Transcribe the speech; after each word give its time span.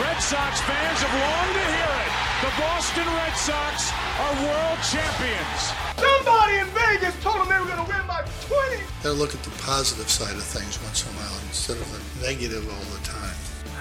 Red 0.00 0.20
Sox 0.20 0.60
fans 0.60 1.00
have 1.00 1.14
longed 1.24 1.54
to 1.56 1.66
hear 1.72 1.94
it. 2.04 2.12
The 2.44 2.52
Boston 2.60 3.06
Red 3.16 3.32
Sox 3.32 3.90
are 4.20 4.34
world 4.44 4.78
champions. 4.84 5.60
Somebody 5.96 6.58
in 6.58 6.66
Vegas 6.76 7.16
told 7.22 7.40
them 7.40 7.48
they 7.48 7.58
were 7.58 7.64
going 7.64 7.82
to 7.82 7.90
win 7.90 8.06
by 8.06 8.20
20. 8.44 8.82
Gotta 9.02 9.14
look 9.14 9.34
at 9.34 9.42
the 9.42 9.50
positive 9.62 10.10
side 10.10 10.36
of 10.36 10.42
things 10.42 10.78
once 10.82 11.06
in 11.06 11.14
a 11.14 11.16
while 11.16 11.40
instead 11.48 11.78
of 11.78 11.88
the 11.90 12.26
negative 12.26 12.68
all 12.68 12.98
the 12.98 13.02
time. 13.06 13.34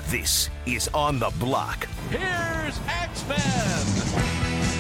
This 0.07 0.49
is 0.65 0.87
On 0.93 1.19
the 1.19 1.31
Block. 1.37 1.85
Here's 2.09 2.79
X-Men. 2.87 3.37
Ah! 3.37 4.74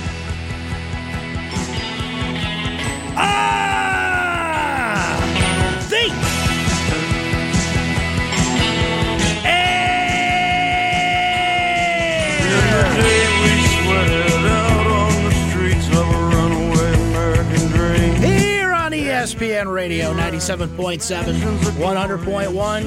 ESPN 19.35 19.69
Radio 19.69 20.13
97.7, 20.13 21.33
100.1, 21.33 22.83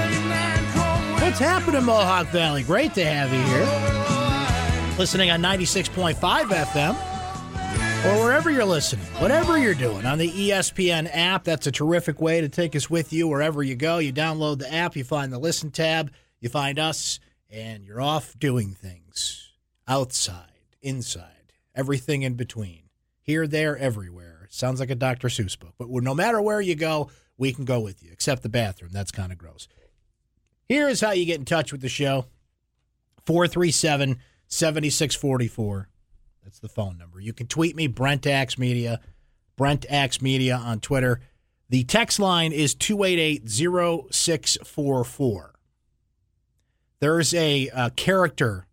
What's 1.21 1.39
happening, 1.39 1.85
Mohawk 1.85 2.27
Valley? 2.29 2.65
Great 2.65 2.95
to 2.95 3.05
have 3.05 3.33
you 3.33 3.41
here. 3.43 4.99
Listening 4.99 5.31
on 5.31 5.41
96.5 5.41 6.17
FM 6.17 6.97
or 8.07 8.25
wherever 8.25 8.51
you're 8.51 8.65
listening, 8.65 9.07
whatever 9.21 9.57
you're 9.57 9.75
doing 9.75 10.05
on 10.07 10.19
the 10.19 10.31
ESPN 10.33 11.09
app. 11.13 11.45
That's 11.45 11.69
a 11.69 11.73
terrific 11.73 12.21
way 12.21 12.41
to 12.41 12.49
take 12.49 12.75
us 12.75 12.91
with 12.91 13.13
you 13.13 13.29
wherever 13.29 13.63
you 13.63 13.77
go. 13.77 13.99
You 13.99 14.13
download 14.13 14.59
the 14.59 14.75
app, 14.75 14.97
you 14.97 15.05
find 15.05 15.33
the 15.33 15.39
listen 15.39 15.71
tab, 15.71 16.11
you 16.41 16.49
find 16.49 16.81
us, 16.81 17.21
and 17.49 17.85
you're 17.85 18.03
off 18.03 18.37
doing 18.37 18.75
things 18.75 19.53
outside, 19.87 20.51
inside, 20.85 21.53
everything 21.75 22.23
in 22.23 22.35
between. 22.35 22.83
Here, 23.23 23.47
there, 23.47 23.77
everywhere. 23.77 24.47
Sounds 24.51 24.81
like 24.81 24.91
a 24.91 24.95
Dr. 24.95 25.29
Seuss 25.29 25.59
book, 25.59 25.75
but 25.79 25.89
no 25.89 26.15
matter 26.15 26.41
where 26.41 26.61
you 26.61 26.75
go, 26.75 27.11
we 27.37 27.53
can 27.53 27.65
go 27.65 27.81
with 27.81 28.03
you, 28.03 28.11
except 28.13 28.43
the 28.43 28.49
bathroom. 28.49 28.91
That's 28.93 29.11
kind 29.11 29.33
of 29.33 29.39
gross. 29.39 29.67
Here 30.69 30.89
is 30.89 31.01
how 31.01 31.13
you 31.13 31.27
get 31.27 31.39
in 31.39 31.45
touch 31.45 31.73
with 31.73 31.81
the 31.81 31.89
show 31.89 32.27
437 33.27 34.19
7644. 34.47 35.89
That's 36.45 36.59
the 36.59 36.69
phone 36.69 36.99
number. 36.99 37.21
You 37.21 37.33
can 37.33 37.47
tweet 37.47 37.75
me, 37.75 37.87
Brent 37.87 38.27
Axe 38.27 38.59
Media, 38.59 39.01
Brent 39.57 39.87
Axe 39.89 40.21
Media 40.21 40.57
on 40.57 40.81
Twitter. 40.81 41.21
The 41.71 41.85
text 41.85 42.19
line 42.19 42.53
is 42.53 42.75
288 42.75 43.49
0644. 43.49 45.55
There's 47.01 47.35
a 47.35 47.69
uh, 47.71 47.91
character 47.91 48.67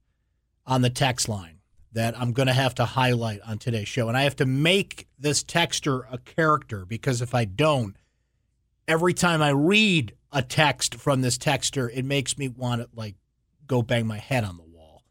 on 0.65 0.81
the 0.81 0.89
text 0.89 1.27
line 1.27 1.50
that 1.93 2.19
I'm 2.19 2.31
going 2.31 2.47
to 2.47 2.53
have 2.53 2.75
to 2.75 2.85
highlight 2.85 3.41
on 3.41 3.57
today's 3.57 3.87
show. 3.87 4.07
And 4.07 4.17
I 4.17 4.23
have 4.23 4.35
to 4.37 4.45
make 4.45 5.07
this 5.19 5.43
texter 5.43 6.03
a 6.11 6.17
character 6.17 6.85
because 6.85 7.21
if 7.21 7.35
I 7.35 7.45
don't, 7.45 7.95
every 8.87 9.13
time 9.13 9.41
I 9.41 9.49
read 9.49 10.15
a 10.31 10.41
text 10.41 10.95
from 10.95 11.21
this 11.21 11.37
texter, 11.37 11.89
it 11.93 12.05
makes 12.05 12.37
me 12.37 12.47
want 12.47 12.81
to 12.81 12.89
like 12.95 13.15
go 13.67 13.81
bang 13.81 14.07
my 14.07 14.17
head 14.17 14.43
on 14.43 14.57
the 14.57 14.63
wall 14.63 15.03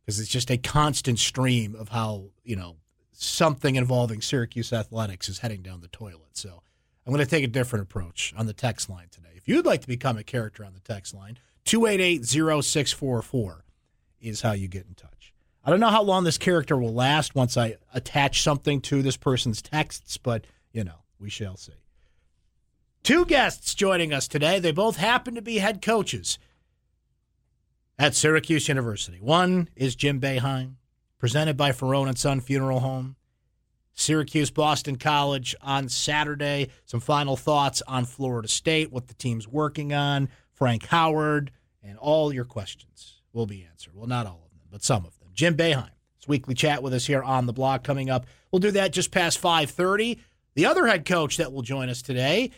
because 0.00 0.20
it's 0.20 0.28
just 0.28 0.50
a 0.50 0.58
constant 0.58 1.18
stream 1.18 1.74
of 1.74 1.88
how, 1.88 2.26
you 2.44 2.56
know, 2.56 2.76
something 3.12 3.76
involving 3.76 4.20
Syracuse 4.20 4.72
athletics 4.72 5.28
is 5.28 5.38
heading 5.38 5.62
down 5.62 5.80
the 5.80 5.88
toilet. 5.88 6.36
So 6.36 6.62
I'm 7.06 7.12
going 7.12 7.24
to 7.24 7.30
take 7.30 7.44
a 7.44 7.48
different 7.48 7.84
approach 7.84 8.34
on 8.36 8.46
the 8.46 8.52
text 8.52 8.90
line 8.90 9.08
today. 9.10 9.30
If 9.34 9.48
you'd 9.48 9.66
like 9.66 9.80
to 9.80 9.88
become 9.88 10.18
a 10.18 10.24
character 10.24 10.64
on 10.64 10.74
the 10.74 10.80
text 10.80 11.14
line, 11.14 11.38
288 11.64 12.24
0644 12.24 13.64
is 14.20 14.42
how 14.42 14.52
you 14.52 14.68
get 14.68 14.86
in 14.86 14.94
touch. 14.94 15.21
I 15.64 15.70
don't 15.70 15.80
know 15.80 15.88
how 15.90 16.02
long 16.02 16.24
this 16.24 16.38
character 16.38 16.76
will 16.76 16.92
last 16.92 17.34
once 17.34 17.56
I 17.56 17.76
attach 17.94 18.42
something 18.42 18.80
to 18.82 19.00
this 19.00 19.16
person's 19.16 19.62
texts, 19.62 20.16
but, 20.16 20.46
you 20.72 20.82
know, 20.82 21.04
we 21.18 21.30
shall 21.30 21.56
see. 21.56 21.72
Two 23.04 23.24
guests 23.24 23.74
joining 23.74 24.12
us 24.12 24.26
today. 24.26 24.58
They 24.58 24.72
both 24.72 24.96
happen 24.96 25.34
to 25.36 25.42
be 25.42 25.58
head 25.58 25.80
coaches 25.80 26.38
at 27.98 28.14
Syracuse 28.14 28.68
University. 28.68 29.18
One 29.20 29.68
is 29.76 29.94
Jim 29.94 30.20
Boeheim, 30.20 30.74
presented 31.18 31.56
by 31.56 31.70
Ferrone 31.70 32.08
and 32.08 32.18
Son 32.18 32.40
Funeral 32.40 32.80
Home. 32.80 33.16
Syracuse 33.94 34.50
Boston 34.50 34.96
College 34.96 35.54
on 35.60 35.88
Saturday. 35.88 36.68
Some 36.86 37.00
final 37.00 37.36
thoughts 37.36 37.82
on 37.86 38.04
Florida 38.04 38.48
State, 38.48 38.90
what 38.90 39.08
the 39.08 39.14
team's 39.14 39.46
working 39.46 39.92
on, 39.92 40.28
Frank 40.52 40.86
Howard, 40.86 41.50
and 41.82 41.98
all 41.98 42.32
your 42.32 42.44
questions 42.44 43.20
will 43.32 43.46
be 43.46 43.64
answered. 43.70 43.94
Well, 43.94 44.08
not 44.08 44.26
all 44.26 44.42
of 44.44 44.50
them, 44.50 44.68
but 44.70 44.82
some 44.82 45.04
of 45.04 45.18
them. 45.18 45.21
Jim 45.34 45.56
Boeheim, 45.56 45.90
his 46.16 46.28
weekly 46.28 46.54
chat 46.54 46.82
with 46.82 46.94
us 46.94 47.06
here 47.06 47.22
on 47.22 47.46
the 47.46 47.52
block 47.52 47.84
coming 47.84 48.10
up. 48.10 48.26
We'll 48.50 48.60
do 48.60 48.70
that 48.72 48.92
just 48.92 49.10
past 49.10 49.40
5:30. 49.40 50.18
The 50.54 50.66
other 50.66 50.86
head 50.86 51.04
coach 51.04 51.38
that 51.38 51.52
will 51.52 51.62
join 51.62 51.88
us 51.88 52.02
today 52.02 52.50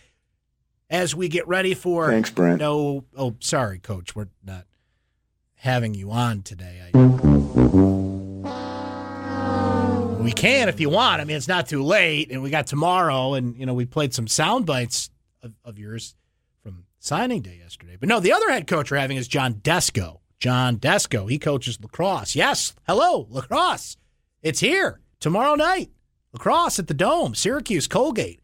as 0.90 1.14
we 1.14 1.28
get 1.28 1.46
ready 1.46 1.74
for 1.74 2.10
Thanks, 2.10 2.30
Brent. 2.30 2.60
No, 2.60 3.04
oh, 3.16 3.36
sorry, 3.40 3.78
coach, 3.78 4.16
we're 4.16 4.28
not 4.44 4.66
having 5.54 5.94
you 5.94 6.10
on 6.10 6.42
today. 6.42 6.90
I, 6.92 6.98
we 10.20 10.32
can 10.32 10.68
if 10.68 10.80
you 10.80 10.90
want. 10.90 11.20
I 11.20 11.24
mean, 11.24 11.36
it's 11.36 11.48
not 11.48 11.68
too 11.68 11.82
late, 11.82 12.30
and 12.30 12.42
we 12.42 12.50
got 12.50 12.66
tomorrow, 12.66 13.34
and 13.34 13.56
you 13.56 13.66
know 13.66 13.74
we 13.74 13.84
played 13.84 14.12
some 14.12 14.26
sound 14.26 14.66
bites 14.66 15.10
of, 15.42 15.54
of 15.64 15.78
yours 15.78 16.16
from 16.62 16.86
signing 16.98 17.42
day 17.42 17.58
yesterday. 17.62 17.96
But 17.98 18.08
no, 18.08 18.20
the 18.20 18.32
other 18.32 18.50
head 18.50 18.66
coach 18.66 18.90
we're 18.90 18.96
having 18.96 19.16
is 19.16 19.28
John 19.28 19.54
Desko. 19.54 20.18
John 20.38 20.76
Desko. 20.78 21.30
He 21.30 21.38
coaches 21.38 21.78
lacrosse. 21.80 22.34
Yes, 22.34 22.74
hello, 22.86 23.26
lacrosse. 23.30 23.96
It's 24.42 24.60
here 24.60 25.00
tomorrow 25.20 25.54
night. 25.54 25.90
Lacrosse 26.32 26.78
at 26.78 26.88
the 26.88 26.94
Dome, 26.94 27.34
Syracuse, 27.34 27.86
Colgate. 27.86 28.40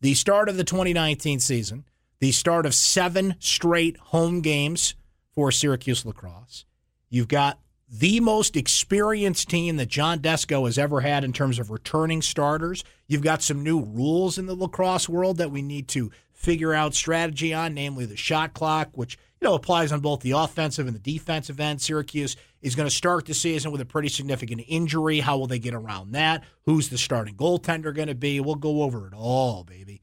The 0.00 0.14
start 0.14 0.48
of 0.48 0.56
the 0.56 0.64
2019 0.64 1.40
season. 1.40 1.84
The 2.18 2.32
start 2.32 2.66
of 2.66 2.74
seven 2.74 3.36
straight 3.38 3.96
home 3.96 4.40
games 4.40 4.94
for 5.34 5.50
Syracuse 5.50 6.04
lacrosse. 6.04 6.64
You've 7.08 7.28
got 7.28 7.58
the 7.88 8.20
most 8.20 8.56
experienced 8.56 9.48
team 9.48 9.76
that 9.76 9.88
John 9.88 10.20
Desko 10.20 10.66
has 10.66 10.78
ever 10.78 11.00
had 11.00 11.24
in 11.24 11.32
terms 11.32 11.58
of 11.58 11.70
returning 11.70 12.22
starters. 12.22 12.84
You've 13.08 13.22
got 13.22 13.42
some 13.42 13.64
new 13.64 13.80
rules 13.80 14.38
in 14.38 14.46
the 14.46 14.54
lacrosse 14.54 15.08
world 15.08 15.38
that 15.38 15.50
we 15.50 15.62
need 15.62 15.88
to 15.88 16.10
figure 16.32 16.72
out 16.72 16.94
strategy 16.94 17.52
on, 17.52 17.74
namely 17.74 18.06
the 18.06 18.16
shot 18.16 18.54
clock, 18.54 18.90
which 18.92 19.18
you 19.40 19.48
know 19.48 19.54
applies 19.54 19.92
on 19.92 20.00
both 20.00 20.20
the 20.20 20.32
offensive 20.32 20.86
and 20.86 20.94
the 20.94 21.00
defensive 21.00 21.60
end. 21.60 21.80
Syracuse 21.80 22.36
is 22.60 22.74
going 22.74 22.88
to 22.88 22.94
start 22.94 23.26
the 23.26 23.34
season 23.34 23.70
with 23.70 23.80
a 23.80 23.86
pretty 23.86 24.08
significant 24.08 24.62
injury. 24.68 25.20
How 25.20 25.38
will 25.38 25.46
they 25.46 25.58
get 25.58 25.74
around 25.74 26.12
that? 26.12 26.44
Who's 26.64 26.90
the 26.90 26.98
starting 26.98 27.34
goaltender 27.34 27.94
going 27.94 28.08
to 28.08 28.14
be? 28.14 28.40
We'll 28.40 28.56
go 28.56 28.82
over 28.82 29.06
it 29.06 29.14
all, 29.14 29.64
baby. 29.64 30.02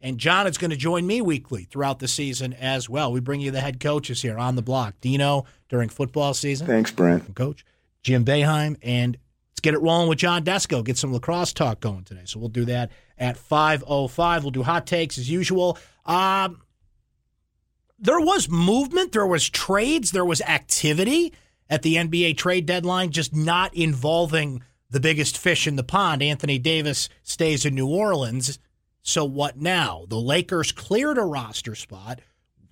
And 0.00 0.18
John 0.18 0.46
is 0.46 0.58
going 0.58 0.70
to 0.70 0.76
join 0.76 1.06
me 1.06 1.20
weekly 1.20 1.64
throughout 1.64 1.98
the 1.98 2.08
season 2.08 2.52
as 2.52 2.88
well. 2.88 3.12
We 3.12 3.20
bring 3.20 3.40
you 3.40 3.50
the 3.50 3.60
head 3.60 3.80
coaches 3.80 4.22
here 4.22 4.38
on 4.38 4.54
the 4.54 4.62
block. 4.62 4.94
Dino 5.00 5.44
during 5.68 5.88
football 5.88 6.32
season. 6.32 6.66
Thanks, 6.66 6.90
Brent. 6.90 7.34
Coach 7.34 7.64
Jim 8.02 8.24
Boeheim. 8.24 8.76
And 8.82 9.18
let's 9.50 9.60
get 9.60 9.74
it 9.74 9.80
rolling 9.80 10.08
with 10.08 10.18
John 10.18 10.44
Desko. 10.44 10.84
Get 10.84 10.96
some 10.96 11.12
lacrosse 11.12 11.52
talk 11.52 11.80
going 11.80 12.04
today. 12.04 12.22
So 12.24 12.38
we'll 12.38 12.50
do 12.50 12.66
that 12.66 12.92
at 13.18 13.36
5.05. 13.36 14.42
We'll 14.42 14.50
do 14.50 14.62
hot 14.62 14.86
takes 14.86 15.18
as 15.18 15.28
usual. 15.28 15.78
Um, 16.04 16.62
there 17.98 18.20
was 18.20 18.48
movement, 18.48 19.12
there 19.12 19.26
was 19.26 19.48
trades, 19.48 20.10
there 20.10 20.24
was 20.24 20.40
activity 20.42 21.32
at 21.68 21.82
the 21.82 21.96
NBA 21.96 22.36
trade 22.36 22.66
deadline, 22.66 23.10
just 23.10 23.34
not 23.34 23.74
involving 23.74 24.62
the 24.90 25.00
biggest 25.00 25.36
fish 25.36 25.66
in 25.66 25.76
the 25.76 25.82
pond. 25.82 26.22
Anthony 26.22 26.58
Davis 26.58 27.08
stays 27.22 27.64
in 27.64 27.74
New 27.74 27.88
Orleans. 27.88 28.58
So 29.02 29.24
what 29.24 29.56
now? 29.56 30.04
The 30.08 30.20
Lakers 30.20 30.72
cleared 30.72 31.18
a 31.18 31.22
roster 31.22 31.74
spot. 31.74 32.20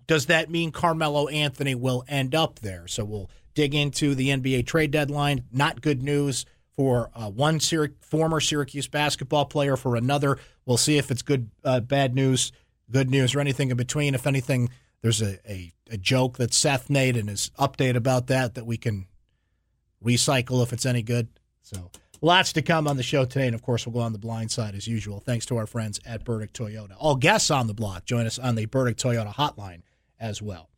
Does 0.06 0.26
that 0.26 0.50
mean 0.50 0.71
Carmelo 0.71 1.29
Anthony 1.29 1.75
will 1.75 2.05
end 2.09 2.35
up 2.35 2.61
there? 2.61 2.87
So 2.87 3.05
we'll 3.05 3.31
dig 3.55 3.75
into 3.75 4.15
the 4.15 4.29
NBA 4.29 4.67
trade 4.67 4.91
deadline. 4.91 5.44
Not 5.53 5.81
good 5.81 6.03
news 6.03 6.44
for 6.77 7.11
uh, 7.15 7.31
one 7.31 7.59
Syrac- 7.59 8.05
former 8.05 8.41
Syracuse 8.41 8.88
basketball 8.88 9.47
player. 9.47 9.77
For 9.77 9.97
another, 9.97 10.38
we'll 10.67 10.77
see 10.77 10.99
if 10.99 11.11
it's 11.11 11.23
good, 11.23 11.50
uh, 11.65 11.81
bad 11.81 12.15
news, 12.15 12.53
good 12.91 13.11
news, 13.11 13.35
or 13.35 13.41
anything 13.41 13.70
in 13.70 13.77
between. 13.77 14.15
If 14.15 14.27
anything, 14.27 14.70
there's 15.05 15.21
a, 15.21 15.39
a, 15.47 15.71
a 15.91 15.99
joke 15.99 16.39
that 16.39 16.55
Seth 16.55 16.89
made 16.89 17.19
in 17.19 17.29
his 17.29 17.51
update 17.59 17.95
about 17.95 18.29
that 18.29 18.55
that 18.55 18.65
we 18.65 18.79
can 18.79 19.05
recycle 20.03 20.62
if 20.62 20.73
it's 20.73 20.87
any 20.87 21.03
good. 21.03 21.29
So 21.61 21.91
lots 22.23 22.55
to 22.55 22.62
come 22.62 22.89
on 22.89 22.97
the 22.97 23.03
show 23.03 23.27
today, 23.27 23.45
and 23.45 23.55
of 23.55 23.61
course, 23.61 23.87
we'll 23.87 23.93
go 23.93 24.01
on 24.01 24.15
the 24.15 24.19
blind 24.19 24.51
side 24.51 24.75
as 24.75 24.89
usual. 24.89 25.21
Thanks 25.21 25.45
to 25.47 25.59
our 25.59 25.67
friends 25.67 26.01
at 26.06 26.25
Burdick 26.25 26.55
Toyota. 26.55 26.95
All 26.99 27.17
guests 27.17 27.51
on 27.51 27.67
the 27.67 27.75
block 27.75 28.06
join 28.06 28.25
us 28.25 28.39
on 28.39 28.55
the 28.55 28.65
Burdick 28.65 28.97
Toyota 28.97 29.35
hotline 29.35 29.83
as 30.19 30.41
well. 30.41 30.71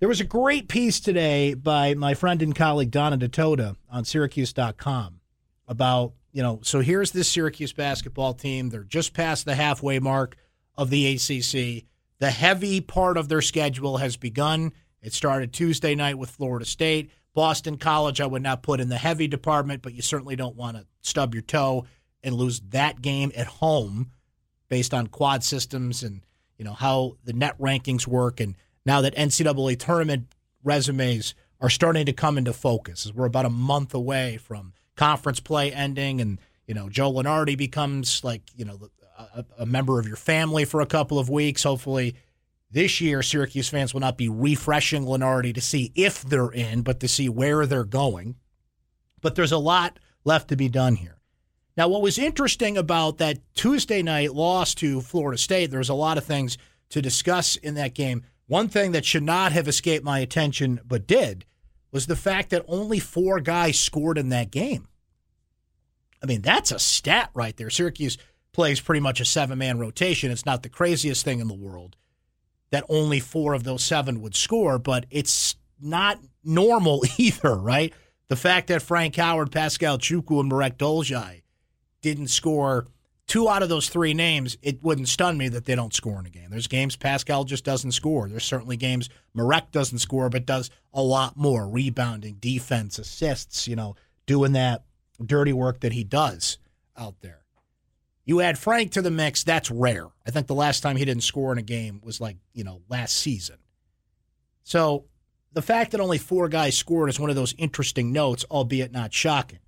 There 0.00 0.08
was 0.08 0.22
a 0.22 0.24
great 0.24 0.68
piece 0.68 0.98
today 0.98 1.52
by 1.52 1.92
my 1.92 2.14
friend 2.14 2.40
and 2.40 2.56
colleague 2.56 2.90
Donna 2.90 3.18
Ditota 3.18 3.76
on 3.90 4.06
Syracuse.com 4.06 5.20
about, 5.66 6.14
you 6.32 6.42
know, 6.42 6.60
so 6.62 6.80
here's 6.80 7.10
this 7.10 7.28
Syracuse 7.28 7.74
basketball 7.74 8.32
team. 8.32 8.70
They're 8.70 8.84
just 8.84 9.12
past 9.12 9.44
the 9.44 9.54
halfway 9.54 9.98
mark 9.98 10.38
of 10.78 10.88
the 10.88 11.14
ACC. 11.14 11.84
The 12.20 12.30
heavy 12.30 12.80
part 12.80 13.16
of 13.16 13.28
their 13.28 13.42
schedule 13.42 13.98
has 13.98 14.16
begun. 14.16 14.72
It 15.02 15.12
started 15.12 15.52
Tuesday 15.52 15.94
night 15.94 16.18
with 16.18 16.30
Florida 16.30 16.64
State. 16.64 17.10
Boston 17.34 17.78
College, 17.78 18.20
I 18.20 18.26
would 18.26 18.42
not 18.42 18.62
put 18.62 18.80
in 18.80 18.88
the 18.88 18.98
heavy 18.98 19.28
department, 19.28 19.82
but 19.82 19.94
you 19.94 20.02
certainly 20.02 20.34
don't 20.34 20.56
want 20.56 20.76
to 20.76 20.86
stub 21.00 21.34
your 21.34 21.42
toe 21.42 21.86
and 22.22 22.34
lose 22.34 22.60
that 22.70 23.00
game 23.00 23.30
at 23.36 23.46
home 23.46 24.10
based 24.68 24.92
on 24.92 25.06
quad 25.06 25.44
systems 25.44 26.02
and, 26.02 26.26
you 26.56 26.64
know, 26.64 26.72
how 26.72 27.16
the 27.24 27.32
net 27.32 27.58
rankings 27.58 28.06
work 28.06 28.40
and– 28.40 28.56
now 28.88 29.02
that 29.02 29.14
NCAA 29.16 29.78
tournament 29.78 30.34
resumes 30.64 31.34
are 31.60 31.68
starting 31.68 32.06
to 32.06 32.12
come 32.14 32.38
into 32.38 32.54
focus. 32.54 33.12
We're 33.14 33.26
about 33.26 33.44
a 33.44 33.50
month 33.50 33.92
away 33.92 34.38
from 34.38 34.72
conference 34.96 35.40
play 35.40 35.70
ending, 35.70 36.22
and 36.22 36.40
you 36.66 36.72
know 36.72 36.88
Joe 36.88 37.12
Lunardi 37.12 37.56
becomes 37.56 38.24
like 38.24 38.42
you 38.56 38.64
know 38.64 38.88
a, 39.18 39.44
a 39.58 39.66
member 39.66 39.98
of 39.98 40.06
your 40.06 40.16
family 40.16 40.64
for 40.64 40.80
a 40.80 40.86
couple 40.86 41.18
of 41.18 41.28
weeks. 41.28 41.62
Hopefully, 41.62 42.16
this 42.70 43.00
year 43.00 43.22
Syracuse 43.22 43.68
fans 43.68 43.92
will 43.92 44.00
not 44.00 44.18
be 44.18 44.28
refreshing 44.28 45.04
Lunardi 45.04 45.54
to 45.54 45.60
see 45.60 45.92
if 45.94 46.22
they're 46.22 46.50
in, 46.50 46.82
but 46.82 47.00
to 47.00 47.08
see 47.08 47.28
where 47.28 47.66
they're 47.66 47.84
going. 47.84 48.36
But 49.20 49.34
there's 49.34 49.52
a 49.52 49.58
lot 49.58 49.98
left 50.24 50.48
to 50.48 50.56
be 50.56 50.68
done 50.68 50.96
here. 50.96 51.18
Now, 51.76 51.88
what 51.88 52.02
was 52.02 52.18
interesting 52.18 52.76
about 52.76 53.18
that 53.18 53.38
Tuesday 53.54 54.02
night 54.02 54.34
loss 54.34 54.74
to 54.76 55.00
Florida 55.00 55.38
State, 55.38 55.70
there 55.70 55.78
was 55.78 55.88
a 55.88 55.94
lot 55.94 56.18
of 56.18 56.24
things 56.24 56.58
to 56.90 57.00
discuss 57.00 57.56
in 57.56 57.74
that 57.74 57.94
game. 57.94 58.24
One 58.46 58.68
thing 58.68 58.92
that 58.92 59.04
should 59.04 59.22
not 59.22 59.52
have 59.52 59.68
escaped 59.68 60.04
my 60.04 60.18
attention, 60.18 60.80
but 60.84 61.06
did, 61.06 61.44
was 61.92 62.06
the 62.06 62.16
fact 62.16 62.50
that 62.50 62.64
only 62.66 62.98
four 62.98 63.40
guys 63.40 63.78
scored 63.78 64.18
in 64.18 64.30
that 64.30 64.50
game. 64.50 64.88
I 66.22 66.26
mean, 66.26 66.42
that's 66.42 66.72
a 66.72 66.78
stat 66.78 67.30
right 67.32 67.56
there. 67.56 67.70
Syracuse 67.70 68.18
plays 68.52 68.80
pretty 68.80 69.00
much 69.00 69.20
a 69.20 69.24
seven 69.24 69.58
man 69.58 69.78
rotation. 69.78 70.30
It's 70.30 70.46
not 70.46 70.62
the 70.62 70.68
craziest 70.68 71.24
thing 71.24 71.40
in 71.40 71.48
the 71.48 71.54
world 71.54 71.96
that 72.70 72.84
only 72.88 73.20
four 73.20 73.54
of 73.54 73.64
those 73.64 73.82
seven 73.82 74.20
would 74.20 74.34
score, 74.34 74.78
but 74.78 75.06
it's 75.10 75.56
not 75.80 76.18
normal 76.44 77.02
either, 77.18 77.56
right? 77.56 77.92
The 78.28 78.36
fact 78.36 78.68
that 78.68 78.82
Frank 78.82 79.16
Howard, 79.16 79.50
Pascal 79.50 79.98
Chukwu, 79.98 80.40
and 80.40 80.48
Marek 80.48 80.76
Dolezaj 80.76 81.42
didn't 82.02 82.28
score 82.28 82.86
two 83.26 83.48
out 83.48 83.62
of 83.62 83.68
those 83.68 83.88
three 83.88 84.14
names, 84.14 84.56
it 84.62 84.82
wouldn't 84.82 85.08
stun 85.08 85.38
me 85.38 85.48
that 85.48 85.64
they 85.64 85.74
don't 85.74 85.94
score 85.94 86.18
in 86.18 86.26
a 86.26 86.30
game. 86.30 86.50
There's 86.50 86.66
games 86.66 86.96
Pascal 86.96 87.44
just 87.44 87.64
doesn't 87.64 87.92
score. 87.92 88.28
There's 88.28 88.44
certainly 88.44 88.76
games 88.76 89.08
Marek 89.34 89.70
doesn't 89.70 89.98
score, 89.98 90.28
but 90.28 90.46
does 90.46 90.70
a 90.92 91.02
lot 91.02 91.36
more 91.36 91.68
rebounding, 91.68 92.36
defense, 92.36 92.98
assists, 92.98 93.68
you 93.68 93.76
know, 93.76 93.96
doing 94.26 94.52
that 94.52 94.84
dirty 95.24 95.52
work 95.52 95.80
that 95.80 95.92
he 95.92 96.04
does 96.04 96.58
out 96.96 97.20
there. 97.20 97.40
You 98.28 98.42
add 98.42 98.58
Frank 98.58 98.92
to 98.92 99.00
the 99.00 99.10
mix, 99.10 99.42
that's 99.42 99.70
rare. 99.70 100.04
I 100.26 100.30
think 100.30 100.48
the 100.48 100.54
last 100.54 100.82
time 100.82 100.96
he 100.96 101.04
didn't 101.06 101.22
score 101.22 101.50
in 101.50 101.56
a 101.56 101.62
game 101.62 102.02
was 102.04 102.20
like, 102.20 102.36
you 102.52 102.62
know, 102.62 102.82
last 102.86 103.16
season. 103.16 103.56
So 104.64 105.06
the 105.54 105.62
fact 105.62 105.92
that 105.92 106.00
only 106.02 106.18
four 106.18 106.50
guys 106.50 106.76
scored 106.76 107.08
is 107.08 107.18
one 107.18 107.30
of 107.30 107.36
those 107.36 107.54
interesting 107.56 108.12
notes, 108.12 108.44
albeit 108.50 108.92
not 108.92 109.14
shocking. 109.14 109.60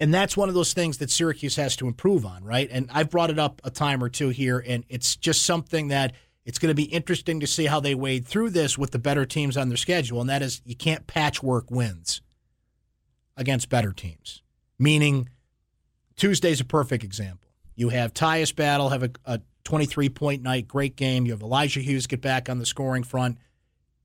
And 0.00 0.14
that's 0.14 0.38
one 0.38 0.48
of 0.48 0.54
those 0.54 0.72
things 0.72 0.96
that 0.98 1.10
Syracuse 1.10 1.56
has 1.56 1.76
to 1.76 1.86
improve 1.86 2.24
on, 2.24 2.42
right? 2.44 2.68
And 2.72 2.88
I've 2.94 3.10
brought 3.10 3.28
it 3.28 3.38
up 3.38 3.60
a 3.62 3.70
time 3.70 4.02
or 4.02 4.08
two 4.08 4.30
here, 4.30 4.64
and 4.66 4.84
it's 4.88 5.16
just 5.16 5.42
something 5.42 5.88
that 5.88 6.14
it's 6.46 6.58
going 6.58 6.70
to 6.70 6.74
be 6.74 6.84
interesting 6.84 7.40
to 7.40 7.46
see 7.46 7.66
how 7.66 7.80
they 7.80 7.94
wade 7.94 8.24
through 8.24 8.50
this 8.50 8.78
with 8.78 8.92
the 8.92 8.98
better 8.98 9.26
teams 9.26 9.58
on 9.58 9.68
their 9.68 9.76
schedule. 9.76 10.22
And 10.22 10.30
that 10.30 10.40
is, 10.40 10.62
you 10.64 10.76
can't 10.76 11.06
patchwork 11.06 11.70
wins 11.70 12.22
against 13.36 13.68
better 13.68 13.92
teams. 13.92 14.42
Meaning, 14.78 15.28
Tuesday's 16.18 16.60
a 16.60 16.64
perfect 16.64 17.04
example. 17.04 17.48
You 17.74 17.88
have 17.90 18.12
Tyus 18.12 18.54
Battle 18.54 18.90
have 18.90 19.04
a, 19.04 19.10
a 19.24 19.40
23 19.64 20.08
point 20.10 20.42
night, 20.42 20.68
great 20.68 20.96
game. 20.96 21.24
You 21.24 21.32
have 21.32 21.42
Elijah 21.42 21.80
Hughes 21.80 22.06
get 22.06 22.20
back 22.20 22.50
on 22.50 22.58
the 22.58 22.66
scoring 22.66 23.04
front, 23.04 23.38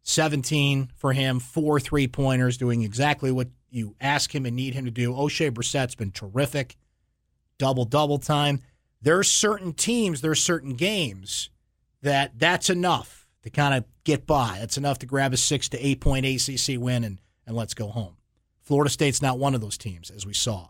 17 0.04 0.92
for 0.96 1.12
him, 1.12 1.40
four 1.40 1.80
three 1.80 2.08
pointers, 2.08 2.58
doing 2.58 2.84
exactly 2.84 3.32
what 3.32 3.50
you 3.70 3.96
ask 4.00 4.34
him 4.34 4.46
and 4.46 4.56
need 4.56 4.76
him 4.76 4.86
to 4.86 4.92
do. 4.92 5.12
Oshae 5.12 5.52
Brissett's 5.52 5.96
been 5.96 6.12
terrific, 6.12 6.78
double 7.58 7.86
double 7.86 8.20
time. 8.20 8.62
There 9.02 9.18
are 9.18 9.24
certain 9.24 9.74
teams, 9.74 10.22
there 10.22 10.32
are 10.32 10.36
certain 10.36 10.76
games 10.76 11.50
that 12.04 12.38
that's 12.38 12.70
enough 12.70 13.28
to 13.42 13.50
kind 13.50 13.74
of 13.74 13.86
get 14.04 14.28
by. 14.28 14.58
That's 14.60 14.78
enough 14.78 15.00
to 15.00 15.06
grab 15.06 15.34
a 15.34 15.38
six 15.38 15.68
to 15.70 15.86
eight 15.86 16.00
point 16.00 16.26
ACC 16.26 16.80
win 16.80 17.04
and 17.04 17.20
and 17.48 17.56
let's 17.56 17.74
go 17.74 17.88
home. 17.88 18.18
Florida 18.62 18.90
State's 18.90 19.22
not 19.22 19.40
one 19.40 19.56
of 19.56 19.62
those 19.62 19.78
teams, 19.78 20.10
as 20.10 20.26
we 20.26 20.34
saw, 20.34 20.70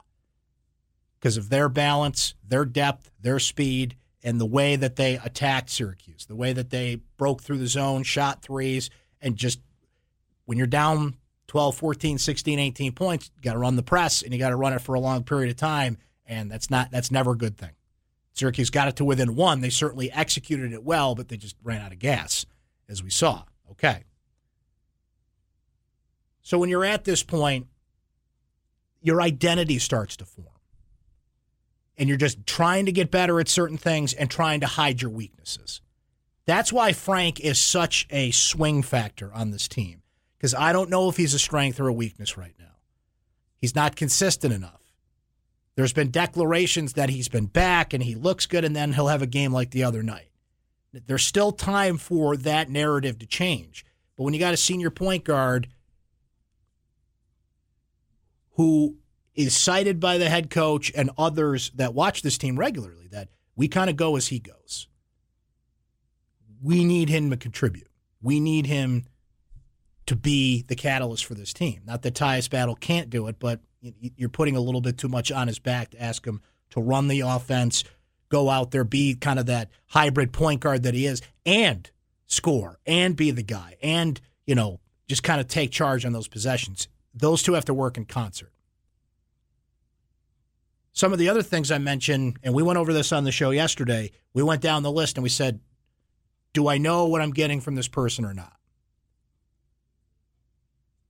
because 1.24 1.38
of 1.38 1.48
their 1.48 1.70
balance, 1.70 2.34
their 2.46 2.66
depth, 2.66 3.10
their 3.22 3.40
speed, 3.40 3.96
and 4.25 4.42
the 4.42 4.46
way 4.46 4.75
that 4.75 4.98
they 4.98 5.16
attacked 5.16 5.70
Syracuse, 5.70 6.25
the 6.25 6.36
way 6.36 6.52
that 6.52 6.70
they 6.70 7.00
broke 7.16 7.42
through 7.42 7.60
the 7.60 7.68
zone, 7.68 8.04
shot 8.04 8.42
threes, 8.42 8.90
and 9.22 9.38
just 9.38 9.62
when 10.44 10.58
you're 10.58 10.68
down 10.68 11.16
12, 11.48 11.78
14, 11.78 12.18
16, 12.18 12.60
18 12.60 12.92
points, 12.92 13.31
you 13.38 13.42
got 13.42 13.54
to 13.54 13.60
run 13.60 13.78
the 13.78 13.84
press 13.84 14.22
and 14.22 14.34
you 14.34 14.40
got 14.40 14.50
to 14.50 14.58
run 14.58 14.74
it 14.74 14.81
for 14.81 14.96
a 14.96 15.00
long 15.00 15.24
period 15.24 15.50
of 15.50 15.56
time. 15.56 15.98
And 16.25 16.52
that's 16.52 16.70
not 16.70 16.92
that's 16.92 17.10
never 17.10 17.31
a 17.31 17.38
good 17.38 17.58
thing. 17.58 17.72
Syracuse 18.34 18.70
got 18.70 18.90
it 18.90 18.98
to 18.98 19.06
within 19.06 19.34
one. 19.34 19.62
They 19.62 19.70
certainly 19.70 20.12
executed 20.12 20.74
it 20.74 20.84
well, 20.84 21.16
but 21.16 21.30
they 21.30 21.38
just 21.38 21.56
ran 21.64 21.80
out 21.80 21.94
of 21.94 22.00
gas, 22.00 22.46
as 22.90 23.02
we 23.02 23.10
saw. 23.10 23.44
Okay. 23.72 24.04
So 26.42 26.58
when 26.58 26.70
you're 26.70 26.84
at 26.84 27.06
this 27.06 27.24
point, 27.24 27.68
your 29.01 29.22
identity 29.22 29.80
starts 29.80 30.18
to 30.18 30.25
form. 30.25 30.52
And 31.98 32.10
you're 32.10 32.18
just 32.18 32.46
trying 32.48 32.86
to 32.88 32.92
get 32.92 33.12
better 33.12 33.40
at 33.40 33.48
certain 33.48 33.78
things 33.78 34.14
and 34.14 34.30
trying 34.30 34.62
to 34.62 34.68
hide 34.68 35.02
your 35.02 35.12
weaknesses. 35.12 35.82
That's 36.46 36.74
why 36.74 36.94
Frank 36.94 37.40
is 37.40 37.60
such 37.60 38.08
a 38.10 38.32
swing 38.32 38.82
factor 38.82 39.32
on 39.34 39.52
this 39.52 39.68
team 39.68 40.02
because 40.38 40.54
I 40.54 40.74
don't 40.74 40.90
know 40.90 41.08
if 41.08 41.16
he's 41.16 41.34
a 41.34 41.40
strength 41.40 41.80
or 41.80 41.88
a 41.88 41.94
weakness 41.94 42.38
right 42.38 42.56
now. 42.60 42.66
He's 43.62 43.76
not 43.76 43.96
consistent 43.96 44.54
enough. 44.54 44.82
There's 45.76 45.94
been 45.94 46.12
declarations 46.12 46.94
that 46.94 47.10
he's 47.10 47.30
been 47.30 47.46
back 47.46 47.94
and 47.94 48.04
he 48.04 48.14
looks 48.14 48.46
good, 48.46 48.66
and 48.66 48.76
then 48.76 48.92
he'll 48.92 49.08
have 49.08 49.22
a 49.22 49.28
game 49.28 49.54
like 49.54 49.72
the 49.72 49.86
other 49.86 50.04
night. 50.04 50.30
There's 50.92 51.26
still 51.26 51.54
time 51.54 51.98
for 51.98 52.36
that 52.38 52.70
narrative 52.70 53.20
to 53.20 53.26
change. 53.26 53.86
But 54.18 54.24
when 54.24 54.34
you 54.34 54.40
got 54.40 54.54
a 54.54 54.58
senior 54.58 54.92
point 54.92 55.24
guard 55.24 55.70
who 58.56 58.98
is 59.36 59.56
cited 59.56 60.00
by 60.00 60.18
the 60.18 60.30
head 60.30 60.50
coach 60.50 60.92
and 60.96 61.10
others 61.18 61.72
that 61.75 61.94
watch 61.94 62.22
this 62.22 62.38
team 62.38 62.58
regularly, 62.58 63.08
that 63.12 63.30
we 63.56 63.68
kind 63.68 63.90
of 63.90 63.96
go 63.96 64.16
as 64.16 64.28
he 64.28 64.40
goes. 64.40 64.88
We 66.62 66.84
need 66.84 67.10
him 67.10 67.30
to 67.30 67.38
contribute. 67.38 67.88
We 68.22 68.40
need 68.40 68.68
him 68.68 69.06
to 70.06 70.16
be 70.16 70.63
the 70.68 70.75
catalyst 70.75 71.25
for 71.25 71.34
this 71.34 71.54
team. 71.54 71.82
Not 71.86 72.02
that 72.04 72.13
Tyus 72.13 72.50
Battle 72.50 72.75
can't 72.75 73.10
do 73.10 73.28
it, 73.28 73.40
but 73.40 73.62
you're 73.82 74.30
putting 74.30 74.56
a 74.56 74.62
little 74.62 74.82
bit 74.82 74.98
too 74.98 75.10
much 75.10 75.32
on 75.32 75.48
his 75.48 75.60
back 75.60 75.92
to 75.92 76.02
ask 76.02 76.25
him 76.25 76.42
to 76.72 76.82
run 76.82 77.08
the 77.08 77.22
offense, 77.22 77.84
go 78.30 78.50
out 78.50 78.72
there, 78.72 78.84
be 78.84 79.16
kind 79.16 79.40
of 79.40 79.46
that 79.48 79.70
hybrid 79.88 80.32
point 80.32 80.62
guard 80.62 80.84
that 80.84 80.94
he 80.94 81.06
is, 81.06 81.22
and 81.46 81.90
score 82.28 82.80
and 82.86 83.16
be 83.16 83.32
the 83.32 83.44
guy, 83.44 83.75
and 83.82 84.20
you 84.46 84.56
know 84.56 84.80
just 85.08 85.24
kind 85.24 85.40
of 85.42 85.48
take 85.48 85.72
charge 85.72 86.06
on 86.06 86.13
those 86.13 86.28
possessions. 86.28 86.88
Those 87.13 87.44
two 87.44 87.54
have 87.54 87.66
to 87.66 87.74
work 87.74 87.98
in 87.98 88.06
concert. 88.06 88.52
Some 90.94 91.12
of 91.12 91.20
the 91.20 91.30
other 91.30 91.44
things 91.44 91.72
I 91.72 91.80
mentioned, 91.80 92.38
and 92.44 92.54
we 92.54 92.64
went 92.64 92.78
over 92.78 92.94
this 92.94 93.12
on 93.12 93.24
the 93.24 93.32
show 93.32 93.50
yesterday. 93.50 94.12
We 94.34 94.44
went 94.44 94.62
down 94.62 94.84
the 94.84 94.92
list 94.92 95.18
and 95.18 95.24
we 95.24 95.30
said, 95.30 95.60
"Do 96.54 96.68
I 96.68 96.78
know 96.78 97.06
what 97.06 97.22
I'm 97.22 97.32
getting 97.32 97.60
from 97.60 97.76
this 97.76 97.88
person 97.88 98.24
or 98.24 98.34
not?" 98.34 98.58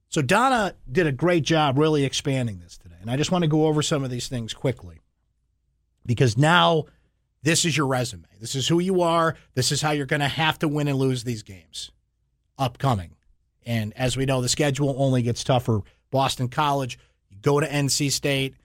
So 0.09 0.21
Donna 0.21 0.75
did 0.91 1.07
a 1.07 1.11
great 1.11 1.43
job 1.43 1.77
really 1.77 2.05
expanding 2.05 2.59
this 2.59 2.77
today. 2.77 2.95
And 3.01 3.09
I 3.09 3.17
just 3.17 3.31
want 3.31 3.43
to 3.43 3.47
go 3.47 3.65
over 3.65 3.81
some 3.81 4.03
of 4.03 4.11
these 4.11 4.27
things 4.27 4.53
quickly 4.53 5.01
because 6.05 6.37
now 6.37 6.85
this 7.41 7.65
is 7.65 7.75
your 7.75 7.87
resume. 7.87 8.27
This 8.39 8.55
is 8.55 8.67
who 8.67 8.79
you 8.79 9.01
are. 9.01 9.35
This 9.55 9.71
is 9.71 9.81
how 9.81 9.91
you're 9.91 10.05
going 10.05 10.19
to 10.19 10.27
have 10.27 10.59
to 10.59 10.67
win 10.67 10.87
and 10.87 10.97
lose 10.97 11.23
these 11.23 11.43
games 11.43 11.91
upcoming 12.57 13.15
And 13.65 13.93
as 13.97 14.15
we 14.15 14.25
know, 14.25 14.41
the 14.41 14.49
schedule 14.49 14.95
only 14.97 15.21
gets 15.21 15.43
tougher. 15.43 15.81
Boston 16.11 16.47
College, 16.47 16.99
you 17.29 17.37
go 17.41 17.59
to 17.59 17.67
NC 17.67 18.11
State, 18.11 18.55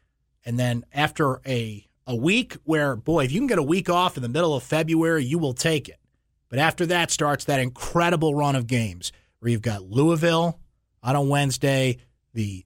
and 0.49 0.59
then 0.59 0.83
after 0.95 1.43
a 1.47 1.87
a 2.07 2.17
week 2.17 2.57
where, 2.65 2.97
boy, 2.97 3.25
if 3.25 3.33
you 3.33 3.39
can 3.39 3.47
get 3.47 3.59
a 3.59 3.63
week 3.63 3.91
off 3.91 4.17
in 4.17 4.23
the 4.23 4.31
middle 4.31 4.55
of 4.55 4.63
February, 4.63 5.23
you 5.23 5.39
will 5.39 5.53
take 5.53 5.91
it. 5.91 6.01
But 6.49 6.59
after 6.59 6.87
that 6.87 7.11
starts 7.11 7.45
that 7.45 7.61
incredible 7.61 8.35
run 8.35 8.57
of 8.57 8.67
games 8.67 9.13
where 9.39 9.51
you've 9.51 9.61
got 9.61 9.83
Louisville 9.83 10.59
on 11.03 11.17
a 11.17 11.23
Wednesday, 11.23 11.99
the 12.33 12.65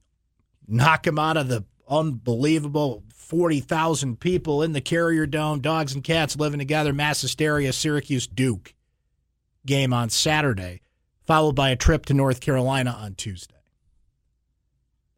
knock 0.68 1.02
them 1.02 1.18
out 1.18 1.36
of 1.36 1.48
the 1.48 1.64
unbelievable 1.88 3.02
40,000 3.16 4.20
people 4.20 4.62
in 4.62 4.74
the 4.74 4.80
Carrier 4.80 5.26
Dome, 5.26 5.60
dogs 5.60 5.92
and 5.92 6.04
cats 6.04 6.36
living 6.36 6.60
together, 6.60 6.92
mass 6.92 7.20
hysteria, 7.20 7.72
Syracuse 7.72 8.28
Duke 8.28 8.74
game 9.66 9.92
on 9.92 10.08
Saturday, 10.08 10.82
followed 11.26 11.56
by 11.56 11.70
a 11.70 11.76
trip 11.76 12.06
to 12.06 12.14
North 12.14 12.40
Carolina 12.40 12.96
on 12.96 13.16
Tuesday. 13.16 13.56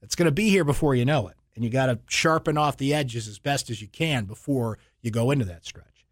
It's 0.00 0.14
going 0.14 0.28
to 0.28 0.33
be 0.33 0.49
here 0.49 0.64
before 0.64 0.94
you 0.94 1.04
know 1.04 1.28
it 1.28 1.37
and 1.54 1.64
you 1.64 1.70
got 1.70 1.87
to 1.87 1.99
sharpen 2.08 2.58
off 2.58 2.76
the 2.76 2.94
edges 2.94 3.28
as 3.28 3.38
best 3.38 3.70
as 3.70 3.80
you 3.80 3.88
can 3.88 4.25
before 4.25 4.78
you 5.00 5.11
go 5.11 5.30
into 5.30 5.44
that 5.44 5.64
stretch. 5.64 6.06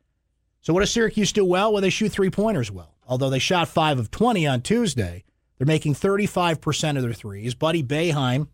So, 0.61 0.73
what 0.73 0.81
does 0.81 0.91
Syracuse 0.91 1.33
do 1.33 1.45
well? 1.45 1.73
Well, 1.73 1.83
they 1.83 1.91
shoot 1.91 2.13
three 2.13 2.31
pointers 2.31 2.71
well. 2.71 2.95
Although 3.07 3.31
they 3.31 3.41
shot 3.41 3.69
five 3.69 3.99
of 3.99 4.11
20 4.11 4.47
on 4.47 4.61
Tuesday, 4.61 5.25
they're 5.59 5.67
making 5.67 5.95
35% 5.95 6.97
of 6.97 7.03
their 7.03 7.13
threes. 7.13 7.55
Buddy 7.55 7.83
Boeheim 7.83 8.49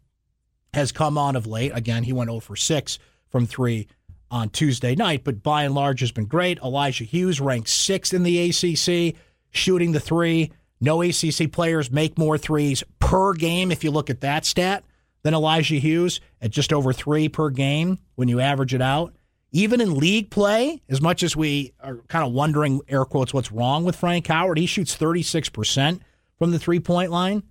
has 0.72 0.90
come 0.90 1.18
on 1.18 1.36
of 1.36 1.46
late. 1.46 1.72
Again, 1.74 2.04
he 2.04 2.12
went 2.12 2.30
0 2.30 2.40
for 2.40 2.56
6 2.56 2.98
from 3.28 3.46
three 3.46 3.86
on 4.30 4.48
Tuesday 4.50 4.94
night, 4.94 5.24
but 5.24 5.42
by 5.42 5.64
and 5.64 5.74
large 5.74 6.00
has 6.00 6.12
been 6.12 6.26
great. 6.26 6.58
Elijah 6.58 7.04
Hughes 7.04 7.40
ranked 7.40 7.68
sixth 7.68 8.12
in 8.12 8.22
the 8.22 8.50
ACC, 8.50 9.16
shooting 9.50 9.92
the 9.92 10.00
three. 10.00 10.52
No 10.80 11.02
ACC 11.02 11.50
players 11.50 11.90
make 11.90 12.18
more 12.18 12.38
threes 12.38 12.84
per 13.00 13.32
game 13.34 13.72
if 13.72 13.82
you 13.82 13.90
look 13.90 14.10
at 14.10 14.20
that 14.20 14.44
stat 14.44 14.84
than 15.22 15.34
Elijah 15.34 15.76
Hughes 15.76 16.20
at 16.40 16.50
just 16.50 16.72
over 16.72 16.92
three 16.92 17.28
per 17.28 17.50
game 17.50 17.98
when 18.14 18.28
you 18.28 18.40
average 18.40 18.74
it 18.74 18.82
out. 18.82 19.14
Even 19.50 19.80
in 19.80 19.98
league 19.98 20.30
play, 20.30 20.82
as 20.88 21.00
much 21.00 21.22
as 21.22 21.34
we 21.34 21.72
are 21.80 21.96
kind 22.08 22.26
of 22.26 22.32
wondering, 22.32 22.80
air 22.88 23.04
quotes, 23.04 23.32
what's 23.32 23.50
wrong 23.50 23.84
with 23.84 23.96
Frank 23.96 24.26
Howard, 24.26 24.58
he 24.58 24.66
shoots 24.66 24.96
36% 24.96 26.00
from 26.38 26.50
the 26.50 26.58
three 26.58 26.80
point 26.80 27.10
line. 27.10 27.42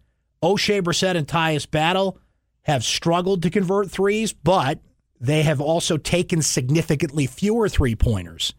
Oshae 0.44 0.82
Brissett 0.82 1.16
and 1.16 1.28
Tyus 1.28 1.70
Battle 1.70 2.20
have 2.64 2.84
struggled 2.84 3.42
to 3.42 3.50
convert 3.50 3.90
threes, 3.90 4.34
but 4.34 4.80
they 5.20 5.42
have 5.42 5.60
also 5.60 5.98
taken 5.98 6.42
significantly 6.42 7.26
fewer 7.26 7.68
three 7.68 7.96
pointers 7.96 8.54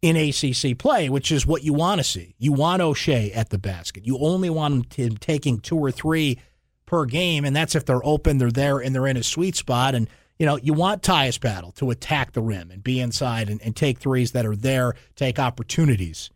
in 0.00 0.16
ACC 0.16 0.78
play, 0.78 1.08
which 1.08 1.32
is 1.32 1.46
what 1.46 1.64
you 1.64 1.72
want 1.72 1.98
to 1.98 2.04
see. 2.04 2.34
You 2.38 2.52
want 2.52 2.82
Oshae 2.82 3.36
at 3.36 3.50
the 3.50 3.58
basket. 3.58 4.06
You 4.06 4.18
only 4.18 4.48
want 4.48 4.94
him 4.94 5.16
taking 5.16 5.58
two 5.58 5.76
or 5.76 5.90
three 5.90 6.38
per 6.86 7.04
game, 7.04 7.44
and 7.44 7.54
that's 7.54 7.74
if 7.74 7.84
they're 7.84 8.04
open, 8.04 8.38
they're 8.38 8.50
there, 8.50 8.78
and 8.78 8.94
they're 8.94 9.06
in 9.06 9.16
a 9.16 9.22
sweet 9.22 9.56
spot. 9.56 9.94
And 9.94 10.08
you 10.38 10.46
know, 10.46 10.56
you 10.56 10.74
want 10.74 11.02
Tyus 11.02 11.40
Battle 11.40 11.72
to 11.72 11.90
attack 11.90 12.32
the 12.32 12.42
rim 12.42 12.70
and 12.70 12.82
be 12.82 13.00
inside 13.00 13.48
and, 13.48 13.60
and 13.62 13.74
take 13.74 13.98
threes 13.98 14.32
that 14.32 14.46
are 14.46 14.56
there, 14.56 14.94
take 15.14 15.38
opportunities, 15.38 16.30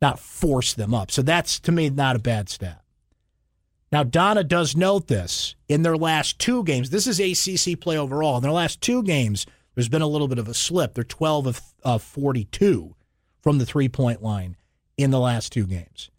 not 0.00 0.18
force 0.18 0.74
them 0.74 0.94
up. 0.94 1.10
So 1.10 1.22
that's 1.22 1.58
to 1.60 1.72
me 1.72 1.90
not 1.90 2.16
a 2.16 2.20
bad 2.20 2.48
stat. 2.48 2.82
Now 3.92 4.04
Donna 4.04 4.44
does 4.44 4.76
note 4.76 5.08
this 5.08 5.56
in 5.68 5.82
their 5.82 5.96
last 5.96 6.38
two 6.38 6.62
games. 6.64 6.90
This 6.90 7.06
is 7.06 7.18
ACC 7.18 7.80
play 7.80 7.98
overall. 7.98 8.36
In 8.36 8.42
their 8.42 8.52
last 8.52 8.80
two 8.80 9.02
games, 9.02 9.46
there's 9.74 9.88
been 9.88 10.02
a 10.02 10.06
little 10.06 10.28
bit 10.28 10.38
of 10.38 10.48
a 10.48 10.54
slip. 10.54 10.94
They're 10.94 11.04
12 11.04 11.46
of 11.46 11.60
uh, 11.84 11.98
42 11.98 12.94
from 13.40 13.58
the 13.58 13.66
three 13.66 13.88
point 13.88 14.22
line 14.22 14.56
in 14.96 15.10
the 15.10 15.20
last 15.20 15.52
two 15.52 15.66
games. 15.66 16.10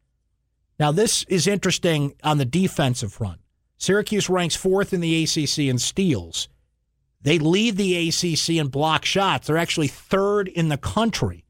Now 0.80 0.92
this 0.92 1.24
is 1.30 1.48
interesting 1.48 2.16
on 2.24 2.40
the 2.40 2.46
defensive 2.46 3.14
front. 3.14 3.40
Syracuse 3.82 4.30
ranks 4.30 4.56
fourth 4.56 4.94
in 4.94 5.02
the 5.02 5.24
ACC 5.24 5.58
in 5.58 5.80
steals. 5.80 6.48
They 7.24 7.40
lead 7.40 7.78
the 7.78 8.10
ACC 8.10 8.58
in 8.58 8.68
block 8.68 9.06
shots. 9.06 9.48
They're 9.48 9.58
actually 9.58 9.88
third 9.88 10.48
in 10.48 10.70
the 10.70 10.78
country 10.78 11.46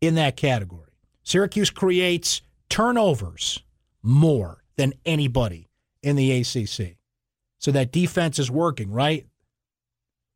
in 0.00 0.14
that 0.14 0.36
category. 0.36 0.92
Syracuse 1.24 1.70
creates 1.70 2.42
turnovers 2.68 3.60
more 4.04 4.62
than 4.76 4.92
anybody 5.04 5.68
in 6.00 6.14
the 6.14 6.30
ACC. 6.30 6.96
So 7.58 7.72
that 7.72 7.90
defense 7.90 8.38
is 8.38 8.48
working, 8.48 8.92
right? 8.92 9.26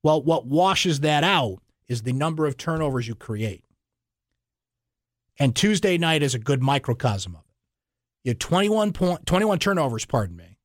Well, 0.03 0.21
what 0.21 0.45
washes 0.45 1.01
that 1.01 1.23
out 1.23 1.59
is 1.87 2.03
the 2.03 2.15
number 2.15 2.49
of 2.49 2.57
turnovers 2.57 3.07
you 3.07 3.15
create. 3.15 3.65
And 5.39 5.55
Tuesday 5.55 5.99
night 5.99 6.25
is 6.25 6.35
a 6.35 6.41
good 6.41 6.65
microcosm 6.65 7.37
of 7.37 7.43
it. 7.43 7.55
You 8.25 8.31
had 8.31 8.41
21, 8.41 8.93
point, 8.93 9.25
21 9.25 9.61
turnovers, 9.61 10.05
pardon 10.05 10.37
me 10.37 10.56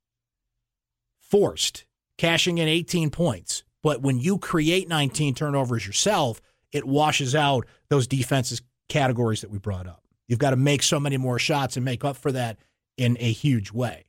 forced, 1.32 1.86
cashing 2.18 2.58
in 2.58 2.68
18 2.68 3.10
points. 3.10 3.64
But 3.82 4.02
when 4.02 4.20
you 4.20 4.38
create 4.38 4.88
19 4.88 5.34
turnovers 5.34 5.88
yourself, 5.88 6.42
it 6.72 6.86
washes 6.86 7.34
out 7.34 7.66
those 7.90 8.06
defenses 8.06 8.62
categories 8.90 9.42
that 9.42 9.50
we 9.50 9.58
brought 9.58 9.88
up. 9.88 10.04
You've 10.28 10.40
got 10.40 10.52
to 10.52 10.58
make 10.58 10.84
so 10.84 11.00
many 11.00 11.18
more 11.18 11.40
shots 11.40 11.78
and 11.78 11.86
make 11.86 12.06
up 12.06 12.18
for 12.18 12.32
that 12.34 12.58
in 12.98 13.18
a 13.20 13.32
huge 13.32 13.72
way 13.72 14.06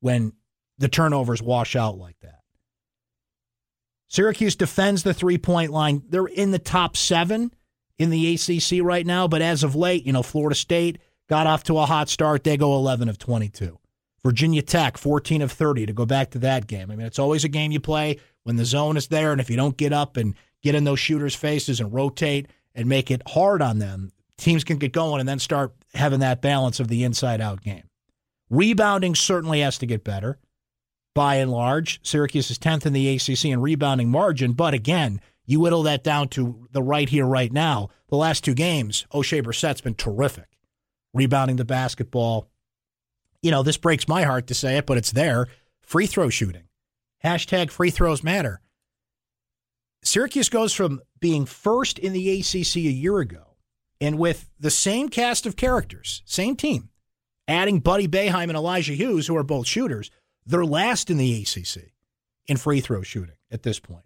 when 0.00 0.32
the 0.78 0.88
turnovers 0.88 1.42
wash 1.42 1.76
out 1.76 1.96
like 1.96 2.18
that. 2.20 2.40
Syracuse 4.08 4.56
defends 4.56 5.02
the 5.02 5.14
three 5.14 5.38
point 5.38 5.70
line. 5.70 6.02
They're 6.08 6.26
in 6.26 6.50
the 6.50 6.58
top 6.58 6.96
seven 6.96 7.52
in 7.98 8.10
the 8.10 8.34
ACC 8.34 8.82
right 8.82 9.06
now, 9.06 9.28
but 9.28 9.42
as 9.42 9.62
of 9.62 9.76
late, 9.76 10.04
you 10.04 10.12
know, 10.12 10.22
Florida 10.22 10.54
State 10.54 10.98
got 11.28 11.46
off 11.46 11.64
to 11.64 11.78
a 11.78 11.86
hot 11.86 12.08
start. 12.08 12.44
They 12.44 12.56
go 12.56 12.74
11 12.74 13.08
of 13.08 13.18
22. 13.18 13.78
Virginia 14.24 14.62
Tech, 14.62 14.96
14 14.96 15.42
of 15.42 15.52
30 15.52 15.86
to 15.86 15.92
go 15.92 16.06
back 16.06 16.30
to 16.30 16.38
that 16.40 16.66
game. 16.66 16.90
I 16.90 16.96
mean, 16.96 17.06
it's 17.06 17.18
always 17.18 17.44
a 17.44 17.48
game 17.48 17.72
you 17.72 17.80
play 17.80 18.18
when 18.42 18.56
the 18.56 18.64
zone 18.64 18.96
is 18.96 19.08
there, 19.08 19.32
and 19.32 19.40
if 19.40 19.50
you 19.50 19.56
don't 19.56 19.76
get 19.76 19.92
up 19.92 20.16
and 20.16 20.34
get 20.62 20.74
in 20.74 20.84
those 20.84 20.98
shooters' 20.98 21.34
faces 21.34 21.78
and 21.78 21.92
rotate 21.92 22.48
and 22.74 22.88
make 22.88 23.10
it 23.10 23.22
hard 23.28 23.60
on 23.60 23.78
them, 23.78 24.12
teams 24.38 24.64
can 24.64 24.78
get 24.78 24.92
going 24.92 25.20
and 25.20 25.28
then 25.28 25.38
start 25.38 25.74
having 25.94 26.20
that 26.20 26.40
balance 26.40 26.80
of 26.80 26.88
the 26.88 27.04
inside 27.04 27.40
out 27.40 27.60
game. 27.62 27.84
Rebounding 28.50 29.14
certainly 29.14 29.60
has 29.60 29.78
to 29.78 29.86
get 29.86 30.04
better 30.04 30.38
by 31.14 31.36
and 31.36 31.50
large. 31.50 32.00
Syracuse 32.02 32.50
is 32.50 32.58
10th 32.58 32.86
in 32.86 32.92
the 32.92 33.14
ACC 33.14 33.46
in 33.46 33.60
rebounding 33.60 34.10
margin, 34.10 34.52
but 34.52 34.74
again, 34.74 35.20
you 35.46 35.60
whittle 35.60 35.82
that 35.82 36.02
down 36.02 36.28
to 36.28 36.66
the 36.72 36.82
right 36.82 37.08
here, 37.08 37.26
right 37.26 37.52
now. 37.52 37.90
The 38.08 38.16
last 38.16 38.44
two 38.44 38.54
games, 38.54 39.06
Oshae 39.12 39.42
Brissett's 39.42 39.82
been 39.82 39.94
terrific. 39.94 40.46
Rebounding 41.12 41.56
the 41.56 41.64
basketball, 41.64 42.48
you 43.44 43.50
know, 43.50 43.62
this 43.62 43.76
breaks 43.76 44.08
my 44.08 44.22
heart 44.22 44.46
to 44.46 44.54
say 44.54 44.78
it, 44.78 44.86
but 44.86 44.96
it's 44.96 45.12
there. 45.12 45.48
Free 45.82 46.06
throw 46.06 46.30
shooting. 46.30 46.64
Hashtag 47.22 47.70
free 47.70 47.90
throws 47.90 48.24
matter. 48.24 48.62
Syracuse 50.02 50.48
goes 50.48 50.72
from 50.72 51.02
being 51.20 51.44
first 51.44 51.98
in 51.98 52.14
the 52.14 52.40
ACC 52.40 52.76
a 52.76 52.80
year 52.80 53.18
ago, 53.18 53.56
and 54.00 54.18
with 54.18 54.48
the 54.58 54.70
same 54.70 55.10
cast 55.10 55.44
of 55.44 55.56
characters, 55.56 56.22
same 56.24 56.56
team, 56.56 56.88
adding 57.46 57.80
Buddy 57.80 58.08
Boeheim 58.08 58.44
and 58.44 58.56
Elijah 58.56 58.94
Hughes, 58.94 59.26
who 59.26 59.36
are 59.36 59.42
both 59.42 59.66
shooters, 59.66 60.10
they're 60.46 60.64
last 60.64 61.10
in 61.10 61.18
the 61.18 61.42
ACC 61.42 61.92
in 62.46 62.56
free 62.56 62.80
throw 62.80 63.02
shooting 63.02 63.36
at 63.50 63.62
this 63.62 63.78
point. 63.78 64.04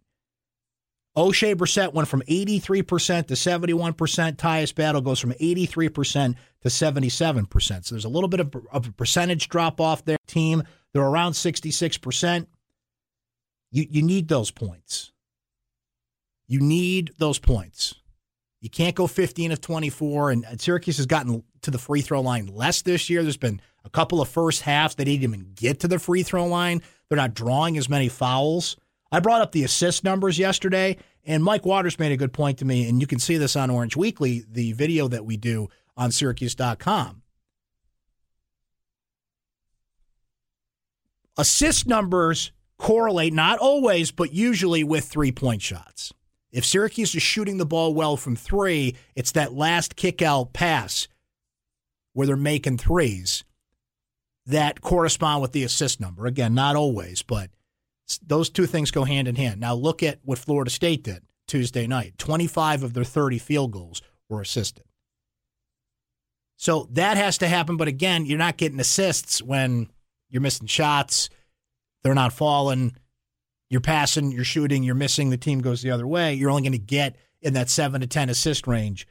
Oshae 1.17 1.57
Brissett 1.57 1.93
went 1.93 2.07
from 2.07 2.23
83% 2.23 3.27
to 3.27 3.35
71%. 3.35 4.37
Tyus 4.37 4.75
Battle 4.75 5.00
goes 5.00 5.19
from 5.19 5.33
83% 5.33 6.37
to 6.62 6.69
77%. 6.69 7.85
So 7.85 7.95
there's 7.95 8.05
a 8.05 8.09
little 8.09 8.29
bit 8.29 8.41
of, 8.41 8.55
of 8.71 8.87
a 8.87 8.93
percentage 8.93 9.49
drop 9.49 9.81
off 9.81 10.05
their 10.05 10.19
Team, 10.29 10.62
they're 10.93 11.03
around 11.03 11.33
66%. 11.33 12.47
You, 13.71 13.87
you 13.91 14.03
need 14.03 14.29
those 14.29 14.50
points. 14.50 15.12
You 16.47 16.61
need 16.61 17.12
those 17.19 17.38
points. 17.38 17.95
You 18.61 18.71
can't 18.71 18.95
go 18.95 19.07
15 19.07 19.53
of 19.53 19.61
24. 19.61 20.31
And 20.31 20.61
Syracuse 20.61 20.97
has 20.99 21.07
gotten 21.07 21.45
to 21.62 21.71
the 21.71 21.79
free 21.79 22.00
throw 22.00 22.21
line 22.21 22.47
less 22.47 22.83
this 22.83 23.11
year. 23.11 23.23
There's 23.23 23.37
been 23.37 23.61
a 23.85 23.91
couple 23.91 24.21
of 24.21 24.29
first 24.29 24.62
halves 24.62 24.95
that 24.95 25.05
didn't 25.05 25.23
even 25.23 25.53
get 25.55 25.81
to 25.81 25.88
the 25.88 25.99
free 25.99 26.23
throw 26.23 26.47
line. 26.47 26.83
They're 27.09 27.17
not 27.17 27.35
drawing 27.35 27.79
as 27.79 27.88
many 27.88 28.09
fouls. 28.09 28.77
I 29.11 29.21
brought 29.21 29.41
up 29.41 29.53
the 29.53 29.65
assist 29.65 30.05
numbers 30.05 30.38
yesterday, 30.38 30.99
and 31.25 31.43
Mike 31.43 31.65
Waters 31.65 31.99
made 31.99 32.12
a 32.12 32.17
good 32.17 32.33
point 32.33 32.59
to 32.59 32.65
me, 32.65 32.88
and 32.88 33.00
you 33.00 33.07
can 33.07 33.19
see 33.19 33.37
this 33.37 33.57
on 33.57 33.71
Orange 33.71 33.97
Weekly, 33.97 34.45
the 34.50 34.73
video 34.73 35.09
that 35.09 35.25
we 35.25 35.37
do 35.37 35.69
on 35.97 36.12
Syracuse.com. 36.12 37.23
Assist 41.38 41.87
numbers 41.87 42.53
correlate, 42.79 43.33
not 43.33 43.59
always, 43.59 44.11
but 44.11 44.33
usually 44.33 44.85
with 44.85 45.05
three 45.05 45.33
point 45.33 45.62
shots. 45.62 46.12
If 46.50 46.65
Syracuse 46.65 47.15
is 47.15 47.23
shooting 47.23 47.59
the 47.59 47.67
ball 47.67 47.95
well 47.95 48.17
from 48.17 48.35
three, 48.35 48.97
it's 49.15 49.33
that 49.33 49.53
last 49.53 49.97
kick 49.97 50.23
out 50.23 50.53
pass 50.53 51.07
where 52.12 52.27
they're 52.27 52.37
making 52.37 52.79
threes 52.79 53.45
that 54.47 54.81
correspond 54.81 55.43
with 55.43 55.53
the 55.53 55.62
assist 55.62 56.00
number. 56.00 56.27
Again, 56.27 56.55
not 56.55 56.75
always, 56.75 57.23
but 57.23 57.50
those 58.27 58.50
two 58.50 58.67
things 58.67 58.91
go 58.91 59.05
hand 59.05 59.29
in 59.29 59.37
hand. 59.37 59.61
Now 59.61 59.75
look 59.75 60.03
at 60.03 60.21
what 60.23 60.38
Florida 60.38 60.71
State 60.71 61.03
did 61.03 61.23
Tuesday 61.47 61.87
night. 61.87 62.19
25 62.19 62.83
of 62.83 62.95
their 62.95 63.05
30 63.05 63.38
field 63.38 63.73
goals 63.73 64.03
were 64.29 64.41
assisted. 64.41 64.85
So 66.57 66.88
that 66.93 67.17
has 67.17 67.38
to 67.38 67.49
happen. 67.49 67.77
But 67.77 67.88
again, 67.88 68.27
you're 68.27 68.38
not 68.38 68.57
getting 68.57 68.81
assists 68.81 69.43
when 69.43 69.88
you're 70.29 70.43
missing 70.43 70.67
shots, 70.67 71.31
they're 72.03 72.15
not 72.15 72.33
falling, 72.33 72.97
you're 73.71 73.81
passing, 73.81 74.33
you're 74.33 74.45
shooting, 74.45 74.83
you're 74.83 74.95
missing, 74.95 75.31
the 75.31 75.37
team 75.37 75.61
goes 75.61 75.83
the 75.83 75.91
other 75.91 76.07
way. 76.07 76.35
You're 76.35 76.50
only 76.50 76.62
going 76.62 76.73
to 76.73 76.79
get 76.79 77.17
in 77.41 77.55
that 77.55 77.71
seven 77.71 78.00
to 78.00 78.07
10 78.07 78.29
assist 78.29 78.67
range 78.67 79.07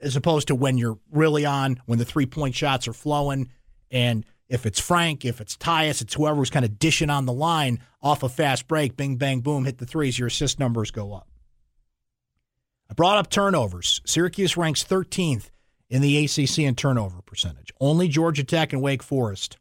as 0.00 0.16
opposed 0.16 0.48
to 0.48 0.54
when 0.54 0.76
you're 0.76 0.98
really 1.10 1.46
on, 1.46 1.80
when 1.86 1.98
the 1.98 2.04
three 2.04 2.26
point 2.26 2.54
shots 2.54 2.88
are 2.88 2.92
flowing. 2.92 3.48
And 3.90 4.26
if 4.52 4.66
it's 4.66 4.78
Frank, 4.78 5.24
if 5.24 5.40
it's 5.40 5.56
Tyus, 5.56 6.02
it's 6.02 6.12
whoever 6.12 6.36
who's 6.36 6.50
kind 6.50 6.66
of 6.66 6.78
dishing 6.78 7.08
on 7.08 7.24
the 7.24 7.32
line 7.32 7.80
off 8.02 8.22
a 8.22 8.28
fast 8.28 8.68
break, 8.68 8.98
bing, 8.98 9.16
bang, 9.16 9.40
boom, 9.40 9.64
hit 9.64 9.78
the 9.78 9.86
threes, 9.86 10.18
your 10.18 10.28
assist 10.28 10.60
numbers 10.60 10.90
go 10.90 11.14
up. 11.14 11.26
I 12.90 12.92
brought 12.92 13.16
up 13.16 13.30
turnovers. 13.30 14.02
Syracuse 14.04 14.54
ranks 14.58 14.84
13th 14.84 15.48
in 15.88 16.02
the 16.02 16.22
ACC 16.22 16.58
in 16.58 16.74
turnover 16.74 17.22
percentage. 17.22 17.72
Only 17.80 18.08
Georgia 18.08 18.44
Tech 18.44 18.74
and 18.74 18.82
Wake 18.82 19.02
Forest 19.02 19.56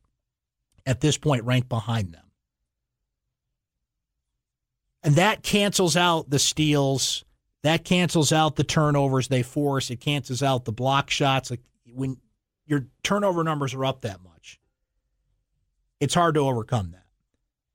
at 0.85 0.99
this 0.99 1.17
point 1.17 1.45
rank 1.45 1.69
behind 1.69 2.13
them. 2.13 2.25
And 5.03 5.15
that 5.15 5.41
cancels 5.41 5.95
out 5.95 6.29
the 6.29 6.37
steals. 6.37 7.23
That 7.63 7.85
cancels 7.85 8.33
out 8.33 8.57
the 8.57 8.65
turnovers 8.65 9.29
they 9.29 9.41
force. 9.41 9.89
It 9.89 10.01
cancels 10.01 10.43
out 10.43 10.65
the 10.65 10.73
block 10.73 11.09
shots. 11.09 11.49
Like 11.49 11.61
when 11.93 12.17
your 12.65 12.87
turnover 13.03 13.45
numbers 13.45 13.73
are 13.73 13.85
up 13.85 14.01
that 14.01 14.21
much, 14.21 14.59
it's 16.01 16.15
hard 16.15 16.35
to 16.35 16.41
overcome 16.41 16.91
that. 16.91 17.05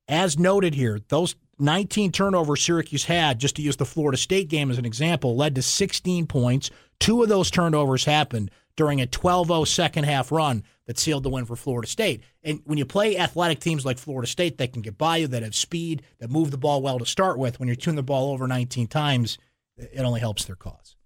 As 0.09 0.39
noted 0.39 0.75
here, 0.75 1.01
those 1.09 1.35
19 1.59 2.13
turnovers 2.13 2.63
Syracuse 2.63 3.05
had, 3.05 3.39
just 3.39 3.57
to 3.57 3.63
use 3.63 3.77
the 3.77 3.87
Florida 3.87 4.19
State 4.19 4.49
game 4.49 4.71
as 4.71 4.79
an 4.79 4.85
example, 4.85 5.37
led 5.37 5.55
to 5.55 5.63
16 5.63 6.27
points. 6.27 6.71
Two 7.01 7.23
of 7.23 7.29
those 7.29 7.51
turnovers 7.51 8.05
happened 8.05 8.51
during 8.77 9.01
a 9.01 9.07
12 9.07 9.47
0 9.47 9.65
second 9.65 10.05
half 10.05 10.31
run 10.31 10.63
that 10.87 10.99
sealed 10.99 11.23
the 11.23 11.31
win 11.31 11.47
for 11.47 11.57
Florida 11.57 11.89
State. 11.89 12.23
And 12.45 12.61
when 12.65 12.79
you 12.79 12.85
play 12.85 13.17
athletic 13.17 13.61
teams 13.61 13.87
like 13.87 13.99
Florida 13.99 14.29
State 14.29 14.59
that 14.59 14.73
can 14.73 14.83
get 14.83 14.99
by 14.99 15.19
you, 15.19 15.29
that 15.29 15.43
have 15.43 15.55
speed, 15.55 16.03
that 16.19 16.31
move 16.31 16.51
the 16.51 16.59
ball 16.59 16.83
well 16.83 16.99
to 16.99 17.07
start 17.07 17.39
with, 17.39 17.59
when 17.59 17.69
you 17.69 17.75
tune 17.75 17.97
the 17.97 18.03
ball 18.03 18.33
over 18.33 18.47
19 18.47 18.87
times, 18.87 19.39
it 19.77 20.01
only 20.01 20.21
helps 20.21 20.45
their 20.45 20.57
cause. 20.57 20.97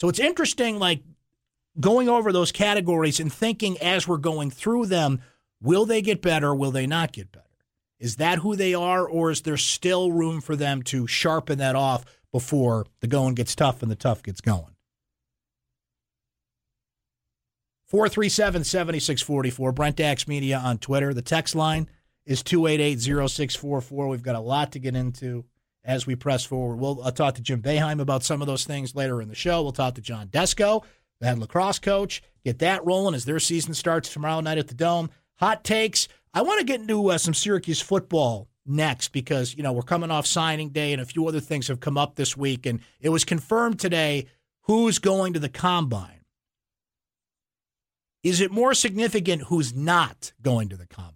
So 0.00 0.08
it's 0.08 0.18
interesting, 0.18 0.78
like 0.78 1.02
going 1.78 2.08
over 2.08 2.32
those 2.32 2.52
categories 2.52 3.20
and 3.20 3.32
thinking 3.32 3.78
as 3.78 4.06
we're 4.06 4.18
going 4.18 4.50
through 4.50 4.86
them, 4.86 5.20
will 5.64 5.86
they 5.86 6.02
get 6.02 6.22
better? 6.22 6.54
Will 6.54 6.70
they 6.70 6.86
not 6.86 7.12
get 7.12 7.32
better? 7.32 7.44
Is 7.98 8.16
that 8.16 8.38
who 8.38 8.54
they 8.54 8.74
are, 8.74 9.06
or 9.08 9.30
is 9.30 9.42
there 9.42 9.56
still 9.56 10.12
room 10.12 10.40
for 10.40 10.56
them 10.56 10.82
to 10.84 11.06
sharpen 11.06 11.58
that 11.58 11.74
off 11.74 12.04
before 12.32 12.86
the 13.00 13.06
going 13.06 13.34
gets 13.34 13.54
tough 13.54 13.82
and 13.82 13.90
the 13.90 13.96
tough 13.96 14.22
gets 14.22 14.40
going? 14.40 14.74
437 17.86 18.64
7644. 18.64 19.72
Brent 19.72 20.00
Axe 20.00 20.26
Media 20.26 20.58
on 20.58 20.78
Twitter. 20.78 21.14
The 21.14 21.22
text 21.22 21.54
line 21.54 21.88
is 22.26 22.42
288 22.42 23.00
0644. 23.00 24.08
We've 24.08 24.22
got 24.22 24.34
a 24.34 24.40
lot 24.40 24.72
to 24.72 24.78
get 24.78 24.96
into 24.96 25.44
as 25.84 26.06
we 26.06 26.16
press 26.16 26.44
forward. 26.44 26.76
We'll 26.76 27.02
I'll 27.02 27.12
talk 27.12 27.34
to 27.36 27.42
Jim 27.42 27.62
Boeheim 27.62 28.00
about 28.00 28.24
some 28.24 28.40
of 28.40 28.46
those 28.46 28.64
things 28.64 28.94
later 28.94 29.20
in 29.22 29.28
the 29.28 29.34
show. 29.34 29.62
We'll 29.62 29.72
talk 29.72 29.94
to 29.94 30.00
John 30.00 30.28
Desko, 30.28 30.82
the 31.20 31.26
head 31.26 31.38
lacrosse 31.38 31.78
coach, 31.78 32.22
get 32.44 32.58
that 32.60 32.84
rolling 32.84 33.14
as 33.14 33.24
their 33.24 33.38
season 33.38 33.74
starts 33.74 34.08
tomorrow 34.08 34.40
night 34.40 34.58
at 34.58 34.68
the 34.68 34.74
Dome. 34.74 35.10
Hot 35.36 35.64
takes. 35.64 36.08
I 36.32 36.42
want 36.42 36.58
to 36.60 36.64
get 36.64 36.80
into 36.80 37.10
uh, 37.10 37.18
some 37.18 37.34
Syracuse 37.34 37.80
football 37.80 38.48
next 38.66 39.08
because, 39.08 39.54
you 39.54 39.62
know, 39.62 39.72
we're 39.72 39.82
coming 39.82 40.10
off 40.10 40.26
signing 40.26 40.70
day 40.70 40.92
and 40.92 41.00
a 41.00 41.06
few 41.06 41.26
other 41.28 41.40
things 41.40 41.68
have 41.68 41.80
come 41.80 41.98
up 41.98 42.16
this 42.16 42.36
week. 42.36 42.66
And 42.66 42.80
it 43.00 43.10
was 43.10 43.24
confirmed 43.24 43.78
today 43.78 44.26
who's 44.62 44.98
going 44.98 45.32
to 45.34 45.38
the 45.38 45.48
combine. 45.48 46.20
Is 48.22 48.40
it 48.40 48.50
more 48.50 48.72
significant 48.72 49.42
who's 49.42 49.74
not 49.74 50.32
going 50.40 50.70
to 50.70 50.76
the 50.76 50.86
combine 50.86 51.12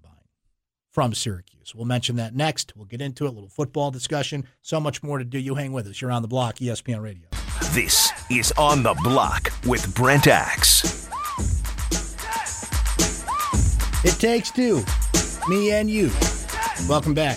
from 0.90 1.14
Syracuse? 1.14 1.74
We'll 1.74 1.86
mention 1.86 2.16
that 2.16 2.34
next. 2.34 2.74
We'll 2.76 2.84
get 2.84 3.00
into 3.00 3.24
it, 3.24 3.28
a 3.28 3.32
little 3.32 3.48
football 3.48 3.90
discussion. 3.90 4.46
So 4.60 4.78
much 4.78 5.02
more 5.02 5.16
to 5.16 5.24
do. 5.24 5.38
You 5.38 5.54
hang 5.54 5.72
with 5.72 5.86
us. 5.86 6.02
You're 6.02 6.12
on 6.12 6.20
the 6.22 6.28
block, 6.28 6.56
ESPN 6.56 7.02
Radio. 7.02 7.28
This 7.72 8.12
is 8.30 8.52
On 8.58 8.82
the 8.82 8.94
Block 9.02 9.52
with 9.66 9.94
Brent 9.94 10.26
Axe. 10.26 11.07
It 14.08 14.18
takes 14.18 14.50
two, 14.50 14.82
me 15.48 15.70
and 15.72 15.90
you. 15.90 16.10
Welcome 16.88 17.12
back. 17.12 17.36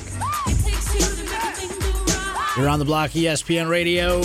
You're 2.55 2.69
on 2.69 2.79
the 2.79 2.85
block, 2.85 3.11
ESPN 3.11 3.69
Radio. 3.69 4.21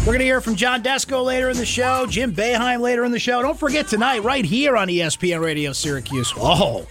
We're 0.00 0.04
going 0.04 0.18
to 0.18 0.24
hear 0.26 0.42
from 0.42 0.56
John 0.56 0.82
Desko 0.82 1.24
later 1.24 1.48
in 1.48 1.56
the 1.56 1.64
show, 1.64 2.04
Jim 2.06 2.34
Boeheim 2.34 2.80
later 2.80 3.02
in 3.06 3.12
the 3.12 3.18
show. 3.18 3.40
Don't 3.40 3.58
forget 3.58 3.88
tonight, 3.88 4.22
right 4.22 4.44
here 4.44 4.76
on 4.76 4.88
ESPN 4.88 5.42
Radio 5.42 5.72
Syracuse. 5.72 6.34
Oh, 6.36 6.86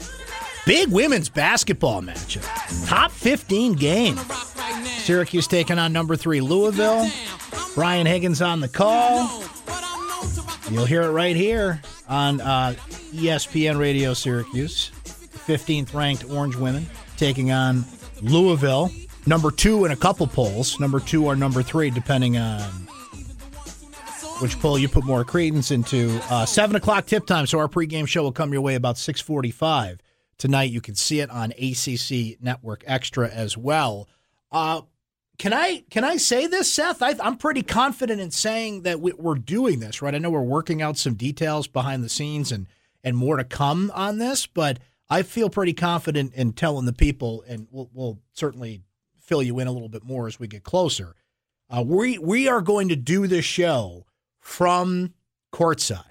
big 0.65 0.89
women's 0.89 1.30
basketball 1.30 2.02
matchup. 2.02 2.88
Top 2.88 3.12
15 3.12 3.74
game. 3.74 4.17
Syracuse 4.98 5.46
taking 5.46 5.78
on 5.78 5.94
number 5.94 6.15
three 6.15 6.41
Louisville. 6.41 7.08
Brian 7.76 8.08
Higgins 8.08 8.41
on 8.41 8.60
the 8.60 8.67
call. 8.67 9.44
You'll 10.72 10.86
hear 10.86 11.04
it 11.04 11.12
right 11.12 11.36
here 11.36 11.80
on 12.12 12.41
uh, 12.41 12.76
ESPN 13.13 13.80
Radio 13.80 14.13
Syracuse. 14.13 14.91
15th 15.47 15.93
ranked 15.93 16.30
Orange 16.30 16.56
women 16.56 16.86
taking 17.17 17.52
on 17.52 17.86
Louisville. 18.21 18.91
Number 19.26 19.50
two 19.50 19.86
in 19.86 19.91
a 19.91 19.95
couple 19.95 20.28
polls. 20.28 20.80
Number 20.80 21.00
two 21.00 21.26
or 21.26 21.36
number 21.36 21.63
three, 21.63 21.89
depending 21.89 22.38
on 22.38 22.62
which 24.39 24.60
poll 24.60 24.78
you 24.78 24.89
put 24.89 25.06
more 25.06 25.24
credence 25.24 25.71
into. 25.71 26.19
Uh, 26.30 26.45
Seven 26.45 26.76
o'clock 26.76 27.06
tip 27.06 27.26
time, 27.26 27.45
so 27.45 27.60
our 27.60 27.67
pregame 27.67 28.08
show 28.08 28.24
will 28.24 28.32
come 28.32 28.52
your 28.52 28.62
way 28.62 28.76
about 28.76 28.97
six 28.97 29.21
forty-five 29.21 30.00
tonight. 30.38 30.71
You 30.71 30.82
can 30.82 30.95
see 30.95 31.19
it 31.19 31.30
on 31.30 31.52
ACC 31.52 32.41
Network 32.41 32.84
Extra 32.88 33.30
as 33.30 33.56
well. 33.56 34.10
Uh, 34.52 34.82
can 35.41 35.54
I 35.54 35.84
can 35.89 36.04
I 36.04 36.17
say 36.17 36.45
this, 36.45 36.71
Seth? 36.71 37.01
I, 37.01 37.15
am 37.19 37.36
pretty 37.36 37.63
confident 37.63 38.21
in 38.21 38.30
saying 38.30 38.84
that 38.84 39.01
we, 39.01 39.12
are 39.13 39.34
doing 39.34 39.80
this, 39.80 39.99
right? 39.99 40.13
I 40.13 40.19
know 40.19 40.30
we're 40.30 40.39
working 40.43 40.84
out 40.84 40.97
some 40.97 41.15
details 41.15 41.65
behind 41.65 42.04
the 42.04 42.10
scenes 42.10 42.51
and 42.51 42.67
and 43.04 43.17
more 43.17 43.38
to 43.38 43.43
come 43.43 43.91
on 43.95 44.19
this, 44.19 44.45
but 44.45 44.77
I 45.10 45.23
feel 45.23 45.49
pretty 45.49 45.73
confident 45.73 46.36
in 46.36 46.54
telling 46.54 46.86
the 46.86 46.93
people, 46.93 47.43
and 47.47 47.65
we'll, 47.71 47.89
we'll 47.91 48.19
certainly 48.34 48.84
fill 49.19 49.41
you 49.41 49.58
in 49.58 49.65
a 49.65 49.71
little 49.71 49.89
bit 49.89 50.04
more 50.04 50.27
as 50.27 50.39
we 50.39 50.45
get 50.45 50.63
closer. 50.63 51.15
Uh, 51.71 51.84
we 51.84 52.19
we 52.19 52.47
are 52.47 52.62
going 52.62 52.89
to 52.89 52.95
do 52.95 53.25
this 53.25 53.43
show 53.43 54.06
from 54.39 55.15
courtside. 55.51 56.04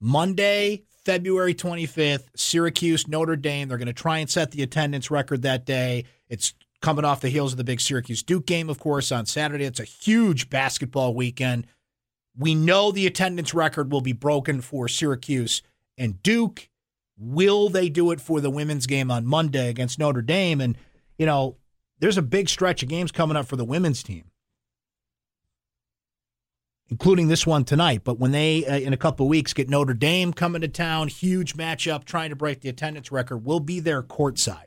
Monday, 0.00 0.82
February 1.04 1.54
25th, 1.54 2.30
Syracuse, 2.34 3.06
Notre 3.06 3.36
Dame. 3.36 3.68
They're 3.68 3.78
going 3.78 3.86
to 3.86 3.92
try 3.92 4.18
and 4.18 4.28
set 4.28 4.50
the 4.50 4.64
attendance 4.64 5.08
record 5.08 5.42
that 5.42 5.64
day. 5.64 6.06
It's 6.28 6.52
coming 6.84 7.04
off 7.06 7.22
the 7.22 7.30
heels 7.30 7.52
of 7.52 7.56
the 7.56 7.64
big 7.64 7.80
Syracuse 7.80 8.22
Duke 8.22 8.44
game, 8.44 8.68
of 8.68 8.78
course, 8.78 9.10
on 9.10 9.24
Saturday. 9.24 9.64
It's 9.64 9.80
a 9.80 9.84
huge 9.84 10.50
basketball 10.50 11.14
weekend. 11.14 11.66
We 12.36 12.54
know 12.54 12.92
the 12.92 13.06
attendance 13.06 13.54
record 13.54 13.90
will 13.90 14.02
be 14.02 14.12
broken 14.12 14.60
for 14.60 14.86
Syracuse 14.86 15.62
and 15.96 16.22
Duke. 16.22 16.68
Will 17.16 17.70
they 17.70 17.88
do 17.88 18.10
it 18.10 18.20
for 18.20 18.38
the 18.42 18.50
women's 18.50 18.86
game 18.86 19.10
on 19.10 19.24
Monday 19.24 19.70
against 19.70 19.98
Notre 19.98 20.20
Dame? 20.20 20.60
And, 20.60 20.76
you 21.16 21.24
know, 21.24 21.56
there's 22.00 22.18
a 22.18 22.22
big 22.22 22.50
stretch 22.50 22.82
of 22.82 22.90
games 22.90 23.10
coming 23.10 23.36
up 23.36 23.46
for 23.46 23.56
the 23.56 23.64
women's 23.64 24.02
team 24.02 24.24
including 26.90 27.28
this 27.28 27.46
one 27.46 27.64
tonight. 27.64 28.02
But 28.04 28.20
when 28.20 28.30
they, 28.30 28.66
uh, 28.66 28.78
in 28.78 28.92
a 28.92 28.98
couple 28.98 29.26
weeks, 29.26 29.54
get 29.54 29.70
Notre 29.70 29.94
Dame 29.94 30.34
coming 30.34 30.60
to 30.60 30.68
town, 30.68 31.08
huge 31.08 31.56
matchup, 31.56 32.04
trying 32.04 32.28
to 32.28 32.36
break 32.36 32.60
the 32.60 32.68
attendance 32.68 33.10
record, 33.10 33.38
we'll 33.38 33.58
be 33.58 33.80
there 33.80 34.02
courtside 34.02 34.66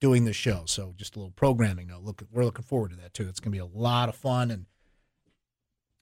doing 0.00 0.24
the 0.24 0.32
show. 0.32 0.62
So 0.66 0.94
just 0.96 1.16
a 1.16 1.18
little 1.18 1.32
programming 1.32 1.88
note. 1.88 2.02
Look, 2.02 2.22
we're 2.30 2.44
looking 2.44 2.64
forward 2.64 2.90
to 2.90 2.96
that 2.96 3.14
too. 3.14 3.28
It's 3.28 3.40
going 3.40 3.52
to 3.52 3.56
be 3.56 3.58
a 3.58 3.78
lot 3.78 4.08
of 4.08 4.14
fun 4.14 4.50
and 4.50 4.66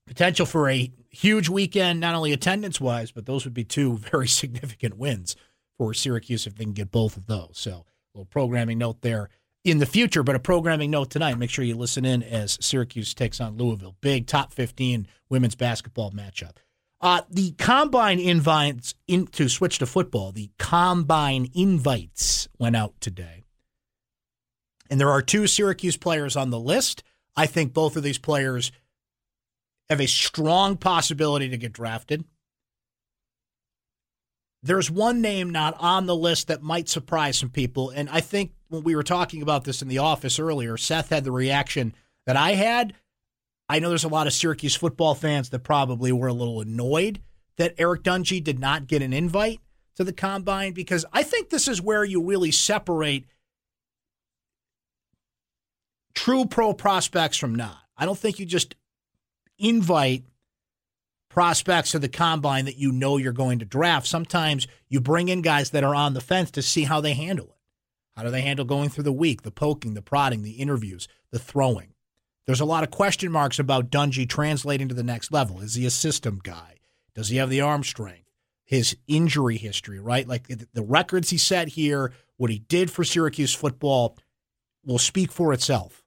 potential 0.06 0.46
for 0.46 0.68
a 0.68 0.90
huge 1.10 1.48
weekend, 1.48 2.00
not 2.00 2.14
only 2.14 2.32
attendance 2.32 2.80
wise, 2.80 3.10
but 3.10 3.26
those 3.26 3.44
would 3.44 3.54
be 3.54 3.64
two 3.64 3.98
very 3.98 4.28
significant 4.28 4.96
wins 4.96 5.36
for 5.76 5.94
Syracuse 5.94 6.46
if 6.46 6.56
they 6.56 6.64
can 6.64 6.72
get 6.72 6.90
both 6.90 7.16
of 7.16 7.26
those. 7.26 7.52
So 7.54 7.70
a 7.70 7.84
little 8.14 8.26
programming 8.26 8.78
note 8.78 9.02
there 9.02 9.28
in 9.64 9.78
the 9.78 9.86
future, 9.86 10.22
but 10.22 10.36
a 10.36 10.40
programming 10.40 10.90
note 10.90 11.10
tonight. 11.10 11.38
Make 11.38 11.50
sure 11.50 11.64
you 11.64 11.76
listen 11.76 12.04
in 12.04 12.22
as 12.22 12.58
Syracuse 12.60 13.14
takes 13.14 13.40
on 13.40 13.56
Louisville. 13.56 13.96
Big 14.00 14.26
top 14.26 14.52
15 14.52 15.06
women's 15.28 15.54
basketball 15.54 16.10
matchup. 16.10 16.56
Uh, 17.00 17.22
the 17.30 17.52
combine 17.52 18.18
invites 18.18 18.94
in, 19.06 19.26
to 19.28 19.48
switch 19.48 19.78
to 19.78 19.86
football. 19.86 20.32
The 20.32 20.50
combine 20.58 21.48
invites 21.54 22.48
went 22.58 22.74
out 22.74 22.94
today, 23.00 23.44
and 24.90 25.00
there 25.00 25.10
are 25.10 25.22
two 25.22 25.46
Syracuse 25.46 25.96
players 25.96 26.36
on 26.36 26.50
the 26.50 26.60
list. 26.60 27.02
I 27.36 27.46
think 27.46 27.72
both 27.72 27.96
of 27.96 28.02
these 28.02 28.18
players 28.18 28.72
have 29.88 30.00
a 30.00 30.06
strong 30.06 30.76
possibility 30.76 31.48
to 31.48 31.56
get 31.56 31.72
drafted. 31.72 32.24
There's 34.62 34.90
one 34.90 35.20
name 35.20 35.50
not 35.50 35.76
on 35.78 36.06
the 36.06 36.16
list 36.16 36.48
that 36.48 36.62
might 36.62 36.88
surprise 36.88 37.38
some 37.38 37.50
people, 37.50 37.90
and 37.90 38.10
I 38.10 38.20
think 38.20 38.52
when 38.68 38.82
we 38.82 38.96
were 38.96 39.04
talking 39.04 39.40
about 39.40 39.64
this 39.64 39.82
in 39.82 39.88
the 39.88 39.98
office 39.98 40.38
earlier, 40.38 40.76
Seth 40.76 41.10
had 41.10 41.24
the 41.24 41.32
reaction 41.32 41.94
that 42.26 42.36
I 42.36 42.52
had. 42.52 42.94
I 43.68 43.78
know 43.78 43.88
there's 43.88 44.04
a 44.04 44.08
lot 44.08 44.26
of 44.26 44.32
Syracuse 44.32 44.74
football 44.74 45.14
fans 45.14 45.50
that 45.50 45.60
probably 45.60 46.10
were 46.10 46.28
a 46.28 46.32
little 46.32 46.60
annoyed 46.60 47.20
that 47.56 47.74
Eric 47.78 48.02
Dungey 48.02 48.42
did 48.42 48.58
not 48.58 48.86
get 48.86 49.02
an 49.02 49.12
invite 49.12 49.60
to 49.96 50.04
the 50.04 50.12
combine 50.12 50.72
because 50.72 51.04
I 51.12 51.22
think 51.22 51.50
this 51.50 51.68
is 51.68 51.82
where 51.82 52.04
you 52.04 52.22
really 52.22 52.50
separate 52.50 53.26
true 56.18 56.44
pro 56.44 56.72
prospects 56.72 57.36
from 57.36 57.54
not. 57.54 57.78
I 57.96 58.04
don't 58.04 58.18
think 58.18 58.40
you 58.40 58.44
just 58.44 58.74
invite 59.56 60.24
prospects 61.28 61.92
to 61.92 62.00
the 62.00 62.08
combine 62.08 62.64
that 62.64 62.76
you 62.76 62.90
know 62.90 63.18
you're 63.18 63.32
going 63.32 63.60
to 63.60 63.64
draft. 63.64 64.04
Sometimes 64.08 64.66
you 64.88 65.00
bring 65.00 65.28
in 65.28 65.42
guys 65.42 65.70
that 65.70 65.84
are 65.84 65.94
on 65.94 66.14
the 66.14 66.20
fence 66.20 66.50
to 66.50 66.62
see 66.62 66.82
how 66.82 67.00
they 67.00 67.14
handle 67.14 67.46
it. 67.46 67.52
How 68.16 68.24
do 68.24 68.30
they 68.30 68.40
handle 68.40 68.64
going 68.64 68.88
through 68.88 69.04
the 69.04 69.12
week, 69.12 69.42
the 69.42 69.52
poking, 69.52 69.94
the 69.94 70.02
prodding, 70.02 70.42
the 70.42 70.54
interviews, 70.54 71.06
the 71.30 71.38
throwing? 71.38 71.94
There's 72.46 72.60
a 72.60 72.64
lot 72.64 72.82
of 72.82 72.90
question 72.90 73.30
marks 73.30 73.60
about 73.60 73.90
Dungey 73.90 74.28
translating 74.28 74.88
to 74.88 74.96
the 74.96 75.04
next 75.04 75.30
level. 75.30 75.60
Is 75.60 75.74
he 75.74 75.86
a 75.86 75.90
system 75.90 76.40
guy? 76.42 76.78
Does 77.14 77.28
he 77.28 77.36
have 77.36 77.50
the 77.50 77.60
arm 77.60 77.84
strength? 77.84 78.28
His 78.64 78.96
injury 79.06 79.56
history, 79.56 80.00
right? 80.00 80.26
Like 80.26 80.48
the 80.48 80.82
records 80.82 81.30
he 81.30 81.38
set 81.38 81.68
here, 81.68 82.12
what 82.38 82.50
he 82.50 82.58
did 82.58 82.90
for 82.90 83.04
Syracuse 83.04 83.54
football 83.54 84.18
will 84.84 84.98
speak 84.98 85.30
for 85.30 85.52
itself. 85.52 86.02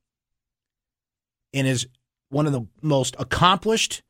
And 1.53 1.67
is 1.67 1.87
one 2.29 2.47
of 2.47 2.53
the 2.53 2.65
most 2.81 3.15
accomplished 3.19 4.03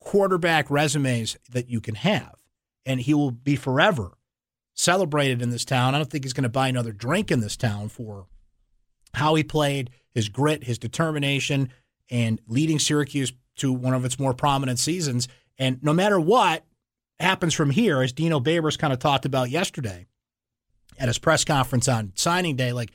quarterback 0.00 0.70
resumes 0.70 1.36
that 1.50 1.68
you 1.68 1.80
can 1.80 1.94
have. 1.94 2.34
And 2.84 3.00
he 3.00 3.14
will 3.14 3.30
be 3.30 3.56
forever 3.56 4.16
celebrated 4.74 5.42
in 5.42 5.50
this 5.50 5.64
town. 5.64 5.94
I 5.94 5.98
don't 5.98 6.10
think 6.10 6.24
he's 6.24 6.32
going 6.32 6.44
to 6.44 6.48
buy 6.48 6.68
another 6.68 6.92
drink 6.92 7.30
in 7.30 7.40
this 7.40 7.56
town 7.56 7.88
for 7.88 8.26
how 9.14 9.34
he 9.34 9.42
played, 9.42 9.90
his 10.12 10.28
grit, 10.28 10.64
his 10.64 10.78
determination, 10.78 11.70
and 12.10 12.40
leading 12.46 12.78
Syracuse 12.78 13.32
to 13.56 13.72
one 13.72 13.94
of 13.94 14.04
its 14.04 14.18
more 14.18 14.34
prominent 14.34 14.78
seasons. 14.78 15.28
And 15.58 15.82
no 15.82 15.92
matter 15.92 16.20
what 16.20 16.64
happens 17.18 17.54
from 17.54 17.70
here, 17.70 18.02
as 18.02 18.12
Dino 18.12 18.38
Babers 18.38 18.78
kind 18.78 18.92
of 18.92 18.98
talked 18.98 19.24
about 19.24 19.50
yesterday 19.50 20.06
at 20.98 21.08
his 21.08 21.18
press 21.18 21.44
conference 21.44 21.88
on 21.88 22.12
signing 22.14 22.56
day, 22.56 22.72
like 22.72 22.92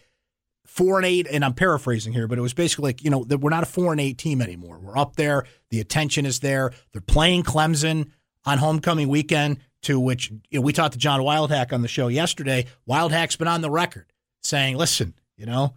four 0.71 0.97
and 0.97 1.05
eight, 1.05 1.27
and 1.29 1.43
I'm 1.43 1.53
paraphrasing 1.53 2.13
here, 2.13 2.29
but 2.29 2.37
it 2.37 2.41
was 2.41 2.53
basically 2.53 2.83
like, 2.83 3.03
you 3.03 3.09
know, 3.09 3.25
that 3.25 3.39
we're 3.39 3.49
not 3.49 3.63
a 3.63 3.65
four 3.65 3.91
and 3.91 3.99
eight 3.99 4.17
team 4.17 4.41
anymore. 4.41 4.79
We're 4.79 4.97
up 4.97 5.17
there. 5.17 5.43
The 5.69 5.81
attention 5.81 6.25
is 6.25 6.39
there. 6.39 6.71
They're 6.93 7.01
playing 7.01 7.43
Clemson 7.43 8.11
on 8.45 8.57
homecoming 8.57 9.09
weekend 9.09 9.57
to 9.81 9.99
which 9.99 10.31
you 10.31 10.59
know, 10.59 10.61
we 10.61 10.71
talked 10.71 10.93
to 10.93 10.97
John 10.99 11.19
Wildhack 11.19 11.73
on 11.73 11.81
the 11.81 11.89
show 11.89 12.07
yesterday. 12.07 12.67
Wildhack's 12.87 13.35
been 13.35 13.49
on 13.49 13.59
the 13.59 13.69
record 13.69 14.13
saying, 14.43 14.77
listen, 14.77 15.13
you 15.35 15.45
know, 15.45 15.75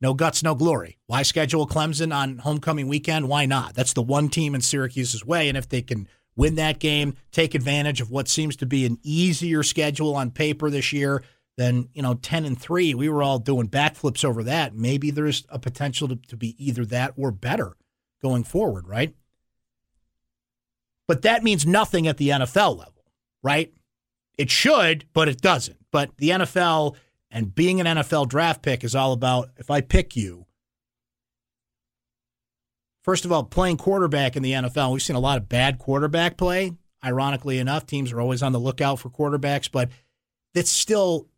no 0.00 0.14
guts, 0.14 0.44
no 0.44 0.54
glory. 0.54 0.98
Why 1.06 1.22
schedule 1.24 1.66
Clemson 1.66 2.14
on 2.14 2.38
homecoming 2.38 2.86
weekend? 2.86 3.28
Why 3.28 3.44
not? 3.44 3.74
That's 3.74 3.92
the 3.92 4.02
one 4.02 4.28
team 4.28 4.54
in 4.54 4.60
Syracuse's 4.60 5.26
way. 5.26 5.48
And 5.48 5.58
if 5.58 5.68
they 5.68 5.82
can 5.82 6.06
win 6.36 6.54
that 6.54 6.78
game, 6.78 7.16
take 7.32 7.56
advantage 7.56 8.00
of 8.00 8.08
what 8.08 8.28
seems 8.28 8.54
to 8.56 8.66
be 8.66 8.86
an 8.86 8.98
easier 9.02 9.64
schedule 9.64 10.14
on 10.14 10.30
paper 10.30 10.70
this 10.70 10.92
year, 10.92 11.24
then, 11.58 11.90
you 11.92 12.00
know, 12.00 12.14
10 12.14 12.46
and 12.46 12.58
3, 12.58 12.94
we 12.94 13.10
were 13.10 13.22
all 13.22 13.38
doing 13.38 13.68
backflips 13.68 14.24
over 14.24 14.42
that. 14.44 14.74
Maybe 14.74 15.10
there's 15.10 15.44
a 15.50 15.58
potential 15.58 16.08
to, 16.08 16.16
to 16.16 16.36
be 16.36 16.56
either 16.64 16.86
that 16.86 17.12
or 17.16 17.30
better 17.30 17.76
going 18.22 18.44
forward, 18.44 18.88
right? 18.88 19.14
But 21.06 21.22
that 21.22 21.44
means 21.44 21.66
nothing 21.66 22.06
at 22.06 22.16
the 22.16 22.30
NFL 22.30 22.78
level 22.78 22.98
right? 23.42 23.72
It 24.36 24.50
should, 24.50 25.06
but 25.12 25.28
it 25.28 25.40
doesn't. 25.40 25.78
But 25.90 26.16
the 26.18 26.30
NFL 26.30 26.96
and 27.30 27.54
being 27.54 27.80
an 27.80 27.86
NFL 27.86 28.28
draft 28.28 28.62
pick 28.62 28.84
is 28.84 28.94
all 28.94 29.12
about 29.12 29.50
if 29.56 29.70
I 29.70 29.80
pick 29.80 30.16
you. 30.16 30.46
First 33.02 33.24
of 33.24 33.32
all, 33.32 33.44
playing 33.44 33.78
quarterback 33.78 34.36
in 34.36 34.42
the 34.42 34.52
NFL, 34.52 34.92
we've 34.92 35.02
seen 35.02 35.16
a 35.16 35.20
lot 35.20 35.38
of 35.38 35.48
bad 35.48 35.78
quarterback 35.78 36.36
play. 36.36 36.72
Ironically 37.02 37.58
enough, 37.58 37.86
teams 37.86 38.12
are 38.12 38.20
always 38.20 38.42
on 38.42 38.52
the 38.52 38.60
lookout 38.60 38.98
for 38.98 39.08
quarterbacks, 39.08 39.70
but 39.70 39.88
it's 40.54 40.70
still 40.70 41.28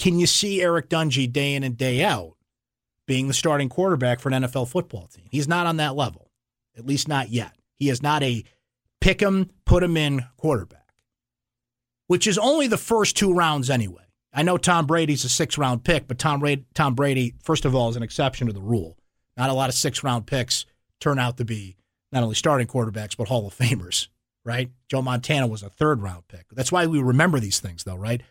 can 0.00 0.18
you 0.18 0.26
see 0.26 0.60
Eric 0.60 0.88
Dungey 0.88 1.32
day 1.32 1.54
in 1.54 1.62
and 1.62 1.76
day 1.76 2.02
out 2.02 2.32
being 3.06 3.28
the 3.28 3.34
starting 3.34 3.68
quarterback 3.68 4.18
for 4.18 4.30
an 4.30 4.42
NFL 4.42 4.68
football 4.68 5.06
team? 5.06 5.26
He's 5.30 5.46
not 5.46 5.68
on 5.68 5.76
that 5.76 5.94
level, 5.94 6.32
at 6.76 6.84
least 6.84 7.06
not 7.06 7.28
yet. 7.28 7.52
He 7.76 7.88
is 7.88 8.02
not 8.02 8.24
a 8.24 8.42
pick 9.00 9.22
him, 9.22 9.50
put 9.64 9.84
him 9.84 9.96
in 9.96 10.24
quarterback 10.36 10.80
which 12.10 12.26
is 12.26 12.38
only 12.38 12.66
the 12.66 12.76
first 12.76 13.16
two 13.16 13.32
rounds 13.32 13.70
anyway. 13.70 14.02
I 14.34 14.42
know 14.42 14.56
Tom 14.56 14.84
Brady's 14.84 15.24
a 15.24 15.28
six 15.28 15.56
round 15.56 15.84
pick, 15.84 16.08
but 16.08 16.18
Tom 16.18 16.40
Brady, 16.40 16.64
Tom 16.74 16.96
Brady, 16.96 17.34
first 17.40 17.64
of 17.64 17.72
all, 17.72 17.88
is 17.88 17.94
an 17.94 18.02
exception 18.02 18.48
to 18.48 18.52
the 18.52 18.60
rule. 18.60 18.98
Not 19.36 19.48
a 19.48 19.52
lot 19.52 19.68
of 19.68 19.76
six 19.76 20.02
round 20.02 20.26
picks 20.26 20.66
turn 20.98 21.20
out 21.20 21.36
to 21.36 21.44
be 21.44 21.76
not 22.10 22.24
only 22.24 22.34
starting 22.34 22.66
quarterbacks, 22.66 23.16
but 23.16 23.28
Hall 23.28 23.46
of 23.46 23.56
Famers, 23.56 24.08
right? 24.44 24.70
Joe 24.88 25.02
Montana 25.02 25.46
was 25.46 25.62
a 25.62 25.70
third 25.70 26.02
round 26.02 26.26
pick. 26.26 26.46
That's 26.50 26.72
why 26.72 26.84
we 26.86 27.00
remember 27.00 27.38
these 27.38 27.60
things, 27.60 27.84
though, 27.84 27.94
right? 27.94 28.22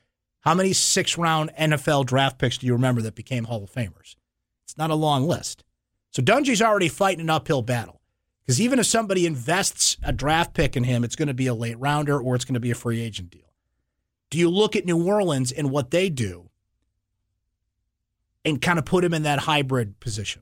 How 0.41 0.54
many 0.54 0.73
six 0.73 1.17
round 1.17 1.52
NFL 1.60 2.06
draft 2.06 2.38
picks 2.38 2.58
do 2.58 2.65
you 2.67 2.73
remember 2.73 3.02
that 3.02 3.15
became 3.15 3.45
Hall 3.45 3.63
of 3.63 3.71
Famers? 3.71 4.15
It's 4.63 4.78
not 4.78 4.89
a 4.89 4.95
long 4.95 5.28
list. 5.28 5.63
So 6.12 6.21
Dungey's 6.21 6.62
already 6.62 6.88
fighting 6.88 7.21
an 7.21 7.30
uphill 7.30 7.62
battle. 7.62 7.99
Because 8.45 8.60
even 8.60 8.80
if 8.80 8.88
somebody 8.88 9.28
invests 9.28 9.97
a 10.04 10.12
draft 10.12 10.56
pick 10.56 10.75
in 10.75 10.84
him, 10.84 11.04
it's 11.04 11.15
going 11.15 11.28
to 11.28 11.36
be 11.36 11.45
a 11.45 11.54
late 11.54 11.80
rounder 11.80 12.19
or 12.19 12.36
it's 12.36 12.45
going 12.45 12.56
to 12.56 12.60
be 12.60 12.71
a 12.71 12.75
free 12.75 12.99
agent 12.99 13.30
deal. 13.30 13.54
Do 14.32 14.39
you 14.39 14.49
look 14.49 14.75
at 14.75 14.86
New 14.86 15.06
Orleans 15.06 15.52
and 15.52 15.69
what 15.69 15.91
they 15.91 16.10
do 16.10 16.49
and 18.43 18.62
kind 18.62 18.80
of 18.80 18.86
put 18.86 19.04
him 19.04 19.13
in 19.13 19.23
that 19.23 19.39
hybrid 19.39 19.99
position? 19.99 20.41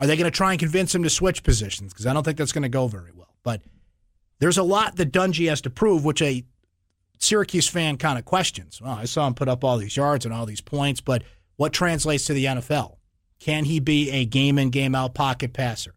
Are 0.00 0.06
they 0.06 0.16
going 0.16 0.30
to 0.30 0.36
try 0.36 0.52
and 0.52 0.58
convince 0.58 0.94
him 0.94 1.02
to 1.02 1.10
switch 1.10 1.42
positions? 1.42 1.92
Because 1.92 2.06
I 2.06 2.12
don't 2.12 2.22
think 2.22 2.38
that's 2.38 2.52
going 2.52 2.62
to 2.62 2.68
go 2.68 2.88
very 2.88 3.12
well. 3.14 3.34
But 3.42 3.62
there's 4.38 4.58
a 4.58 4.62
lot 4.62 4.96
that 4.96 5.12
Dungey 5.12 5.48
has 5.48 5.60
to 5.62 5.70
prove, 5.70 6.04
which 6.04 6.22
a 6.22 6.44
Syracuse 7.24 7.68
fan 7.68 7.96
kind 7.96 8.18
of 8.18 8.24
questions. 8.24 8.80
Well, 8.80 8.92
I 8.92 9.04
saw 9.04 9.26
him 9.26 9.34
put 9.34 9.48
up 9.48 9.64
all 9.64 9.78
these 9.78 9.96
yards 9.96 10.24
and 10.24 10.34
all 10.34 10.46
these 10.46 10.60
points, 10.60 11.00
but 11.00 11.22
what 11.56 11.72
translates 11.72 12.26
to 12.26 12.34
the 12.34 12.44
NFL? 12.44 12.96
Can 13.40 13.64
he 13.64 13.80
be 13.80 14.10
a 14.10 14.24
game 14.24 14.58
in, 14.58 14.70
game 14.70 14.94
out 14.94 15.14
pocket 15.14 15.52
passer? 15.52 15.94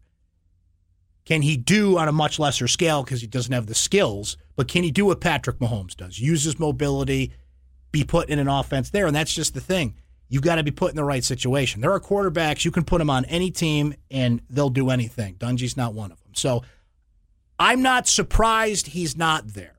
Can 1.24 1.42
he 1.42 1.56
do 1.56 1.98
on 1.98 2.08
a 2.08 2.12
much 2.12 2.38
lesser 2.38 2.66
scale 2.66 3.02
because 3.02 3.20
he 3.20 3.26
doesn't 3.26 3.52
have 3.52 3.66
the 3.66 3.74
skills? 3.74 4.36
But 4.56 4.68
can 4.68 4.82
he 4.82 4.90
do 4.90 5.06
what 5.06 5.20
Patrick 5.20 5.58
Mahomes 5.58 5.94
does? 5.94 6.18
Use 6.18 6.44
his 6.44 6.58
mobility, 6.58 7.32
be 7.92 8.02
put 8.02 8.28
in 8.30 8.38
an 8.38 8.48
offense 8.48 8.90
there. 8.90 9.06
And 9.06 9.14
that's 9.14 9.34
just 9.34 9.54
the 9.54 9.60
thing. 9.60 9.94
You've 10.28 10.42
got 10.42 10.56
to 10.56 10.62
be 10.62 10.70
put 10.70 10.90
in 10.90 10.96
the 10.96 11.04
right 11.04 11.24
situation. 11.24 11.80
There 11.80 11.92
are 11.92 12.00
quarterbacks, 12.00 12.64
you 12.64 12.70
can 12.70 12.84
put 12.84 12.98
them 12.98 13.10
on 13.10 13.24
any 13.26 13.50
team 13.50 13.94
and 14.10 14.42
they'll 14.50 14.68
do 14.70 14.90
anything. 14.90 15.34
Dungey's 15.36 15.76
not 15.76 15.94
one 15.94 16.12
of 16.12 16.22
them. 16.22 16.32
So 16.34 16.62
I'm 17.58 17.82
not 17.82 18.06
surprised 18.06 18.88
he's 18.88 19.16
not 19.16 19.48
there. 19.48 19.77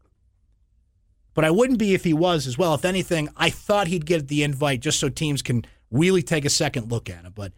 But 1.39 1.45
I 1.45 1.51
wouldn't 1.51 1.79
be 1.79 1.93
if 1.93 2.03
he 2.03 2.11
was 2.11 2.47
as 2.47 2.57
well. 2.57 2.73
If 2.73 2.83
anything, 2.83 3.29
I 3.37 3.49
thought 3.49 3.87
he'd 3.87 4.05
get 4.05 4.27
the 4.27 4.43
invite 4.43 4.81
just 4.81 4.99
so 4.99 5.07
teams 5.07 5.41
can 5.41 5.63
really 5.89 6.21
take 6.21 6.43
a 6.43 6.49
second 6.49 6.91
look 6.91 7.09
at 7.09 7.23
him. 7.23 7.31
But 7.33 7.53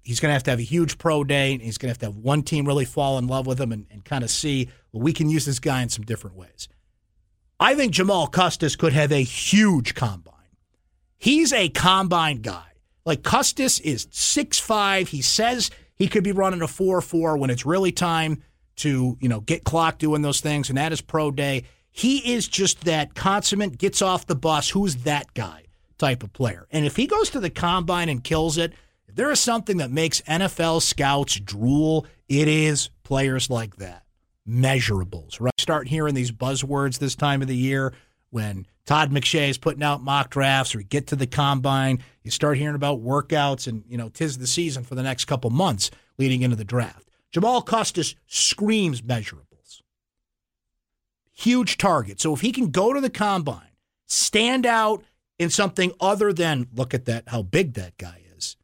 he's 0.00 0.18
going 0.18 0.30
to 0.30 0.32
have 0.32 0.44
to 0.44 0.50
have 0.52 0.58
a 0.58 0.62
huge 0.62 0.96
pro 0.96 1.24
day. 1.24 1.52
And 1.52 1.60
he's 1.60 1.76
going 1.76 1.88
to 1.88 1.90
have 1.90 1.98
to 1.98 2.06
have 2.06 2.16
one 2.16 2.42
team 2.42 2.66
really 2.66 2.86
fall 2.86 3.18
in 3.18 3.26
love 3.26 3.46
with 3.46 3.60
him 3.60 3.70
and, 3.70 3.84
and 3.90 4.02
kind 4.02 4.24
of 4.24 4.30
see, 4.30 4.70
well, 4.92 5.02
we 5.02 5.12
can 5.12 5.28
use 5.28 5.44
this 5.44 5.58
guy 5.58 5.82
in 5.82 5.90
some 5.90 6.06
different 6.06 6.36
ways. 6.36 6.68
I 7.60 7.74
think 7.74 7.92
Jamal 7.92 8.28
Custis 8.28 8.76
could 8.76 8.94
have 8.94 9.12
a 9.12 9.22
huge 9.22 9.94
combine. 9.94 10.32
He's 11.18 11.52
a 11.52 11.68
combine 11.68 12.38
guy. 12.38 12.64
Like 13.04 13.24
Custis 13.24 13.78
is 13.80 14.06
6'5. 14.06 15.08
He 15.08 15.20
says 15.20 15.70
he 15.96 16.08
could 16.08 16.24
be 16.24 16.32
running 16.32 16.62
a 16.62 16.66
4 16.66 17.02
4 17.02 17.36
when 17.36 17.50
it's 17.50 17.66
really 17.66 17.92
time 17.92 18.42
to, 18.76 19.18
you 19.20 19.28
know, 19.28 19.40
get 19.40 19.64
clock 19.64 19.98
doing 19.98 20.22
those 20.22 20.40
things, 20.40 20.70
and 20.70 20.78
that 20.78 20.92
is 20.92 21.02
pro 21.02 21.30
day. 21.30 21.64
He 21.98 22.32
is 22.32 22.46
just 22.46 22.84
that 22.84 23.16
consummate, 23.16 23.76
gets 23.76 24.02
off 24.02 24.24
the 24.24 24.36
bus, 24.36 24.70
who's 24.70 24.98
that 24.98 25.34
guy 25.34 25.64
type 25.98 26.22
of 26.22 26.32
player. 26.32 26.68
And 26.70 26.86
if 26.86 26.94
he 26.94 27.08
goes 27.08 27.28
to 27.30 27.40
the 27.40 27.50
combine 27.50 28.08
and 28.08 28.22
kills 28.22 28.56
it, 28.56 28.72
there 29.12 29.32
is 29.32 29.40
something 29.40 29.78
that 29.78 29.90
makes 29.90 30.20
NFL 30.20 30.82
scouts 30.82 31.40
drool, 31.40 32.06
it 32.28 32.46
is 32.46 32.90
players 33.02 33.50
like 33.50 33.78
that. 33.78 34.04
Measurables, 34.48 35.40
right? 35.40 35.52
Start 35.58 35.88
hearing 35.88 36.14
these 36.14 36.30
buzzwords 36.30 37.00
this 37.00 37.16
time 37.16 37.42
of 37.42 37.48
the 37.48 37.56
year 37.56 37.92
when 38.30 38.64
Todd 38.86 39.10
McShay 39.10 39.48
is 39.48 39.58
putting 39.58 39.82
out 39.82 40.00
mock 40.00 40.30
drafts 40.30 40.76
or 40.76 40.78
you 40.78 40.84
get 40.84 41.08
to 41.08 41.16
the 41.16 41.26
combine, 41.26 41.98
you 42.22 42.30
start 42.30 42.58
hearing 42.58 42.76
about 42.76 43.02
workouts 43.02 43.66
and, 43.66 43.82
you 43.88 43.98
know, 43.98 44.08
tis 44.08 44.38
the 44.38 44.46
season 44.46 44.84
for 44.84 44.94
the 44.94 45.02
next 45.02 45.24
couple 45.24 45.50
months 45.50 45.90
leading 46.16 46.42
into 46.42 46.54
the 46.54 46.64
draft. 46.64 47.08
Jamal 47.32 47.60
Custis 47.60 48.14
screams 48.28 49.02
measurables. 49.02 49.47
Huge 51.38 51.78
target. 51.78 52.20
So 52.20 52.34
if 52.34 52.40
he 52.40 52.52
can 52.52 52.70
go 52.70 52.92
to 52.92 53.00
the 53.00 53.10
combine, 53.10 53.70
stand 54.06 54.66
out 54.66 55.04
in 55.38 55.50
something 55.50 55.92
other 56.00 56.32
than 56.32 56.68
look 56.74 56.94
at 56.94 57.04
that, 57.06 57.28
how 57.28 57.42
big 57.42 57.74
that 57.74 57.96
guy 57.96 58.22
is 58.36 58.56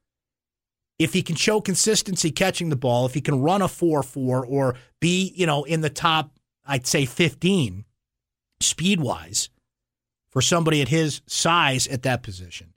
if 0.98 1.12
he 1.12 1.22
can 1.22 1.36
show 1.36 1.60
consistency 1.60 2.30
catching 2.30 2.68
the 2.68 2.76
ball, 2.76 3.06
if 3.06 3.14
he 3.14 3.20
can 3.20 3.40
run 3.40 3.62
a 3.62 3.68
4 3.68 4.02
4 4.02 4.46
or 4.46 4.76
be, 5.00 5.32
you 5.36 5.46
know, 5.46 5.64
in 5.64 5.80
the 5.80 5.90
top, 5.90 6.30
I'd 6.64 6.86
say 6.86 7.04
15 7.04 7.84
speed 8.60 9.00
wise 9.00 9.48
for 10.30 10.40
somebody 10.40 10.80
at 10.80 10.88
his 10.88 11.20
size 11.26 11.86
at 11.88 12.02
that 12.02 12.22
position, 12.22 12.74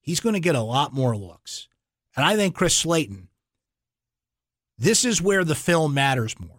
he's 0.00 0.20
going 0.20 0.34
to 0.34 0.40
get 0.40 0.54
a 0.54 0.62
lot 0.62 0.94
more 0.94 1.16
looks. 1.16 1.68
And 2.16 2.24
I 2.24 2.36
think 2.36 2.54
Chris 2.54 2.74
Slayton 2.74 3.28
This 4.76 5.04
is 5.04 5.22
where 5.22 5.44
the 5.44 5.54
film 5.54 5.94
matters 5.94 6.38
more. 6.38 6.57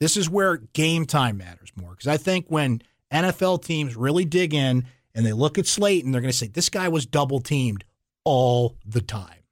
This 0.00 0.16
is 0.16 0.28
where 0.28 0.56
game 0.56 1.04
time 1.04 1.36
matters 1.36 1.70
more. 1.76 1.90
Because 1.90 2.08
I 2.08 2.16
think 2.16 2.46
when 2.48 2.82
NFL 3.12 3.62
teams 3.62 3.94
really 3.96 4.24
dig 4.24 4.54
in 4.54 4.86
and 5.14 5.26
they 5.26 5.32
look 5.32 5.58
at 5.58 5.66
Slayton, 5.66 6.10
they're 6.10 6.22
going 6.22 6.32
to 6.32 6.36
say, 6.36 6.48
this 6.48 6.70
guy 6.70 6.88
was 6.88 7.06
double 7.06 7.40
teamed 7.40 7.84
all 8.24 8.76
the 8.84 9.02
time 9.02 9.44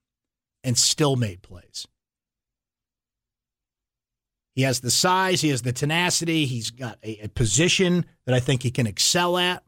and 0.65 0.77
still 0.77 1.17
made 1.17 1.43
plays. 1.43 1.87
He 4.55 4.63
has 4.63 4.81
the 4.81 4.91
size, 4.91 5.41
he 5.41 5.51
has 5.51 5.63
the 5.63 5.73
tenacity, 5.73 6.45
he's 6.45 6.71
got 6.71 6.99
a, 7.05 7.21
a 7.25 7.29
position 7.29 8.05
that 8.27 8.35
I 8.35 8.41
think 8.41 8.65
he 8.65 8.73
can 8.73 8.89
excel 8.89 9.39
at. 9.39 9.63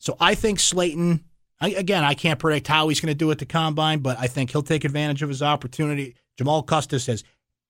So 0.00 0.16
I 0.18 0.34
think 0.34 0.58
Slayton, 0.58 1.24
I, 1.60 1.70
again, 1.70 2.02
I 2.02 2.14
can't 2.14 2.40
predict 2.40 2.66
how 2.66 2.88
he's 2.88 3.00
going 3.00 3.12
to 3.12 3.14
do 3.14 3.30
at 3.30 3.38
the 3.38 3.46
combine, 3.46 4.00
but 4.00 4.18
I 4.18 4.26
think 4.26 4.50
he'll 4.50 4.62
take 4.62 4.84
advantage 4.84 5.22
of 5.22 5.28
his 5.28 5.42
opportunity. 5.42 6.16
Jamal 6.36 6.64
Custis 6.64 7.06
has 7.06 7.22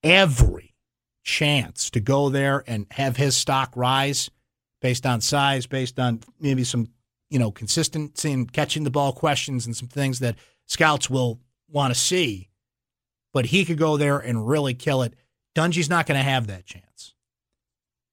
every 0.03 0.76
chance 1.27 1.91
to 1.91 2.01
go 2.01 2.31
there 2.31 2.63
and 2.67 2.87
have 2.93 3.17
his 3.17 3.37
stock 3.37 3.73
rise 3.75 4.31
based 4.81 5.05
on 5.05 5.21
size, 5.21 5.67
based 5.67 5.99
on 5.99 6.21
maybe 6.41 6.63
some, 6.63 6.89
you 7.29 7.39
know, 7.39 7.51
consistency 7.51 8.31
in 8.31 8.47
catching 8.47 8.85
the 8.85 8.91
ball 8.91 9.13
questions 9.13 9.67
and 9.67 9.77
some 9.77 9.89
things 9.89 10.21
that 10.21 10.37
scouts 10.67 11.11
will 11.11 11.41
want 11.69 11.93
to 11.93 11.99
see. 11.99 12.49
But 13.33 13.47
he 13.47 13.65
could 13.65 13.77
go 13.77 13.97
there 13.97 14.19
and 14.19 14.49
really 14.49 14.73
kill 14.73 15.03
it. 15.03 15.15
Dungey's 15.55 15.91
not 15.91 16.07
going 16.07 16.19
to 16.19 16.25
have 16.25 16.47
that 16.47 16.65
chance. 16.65 17.15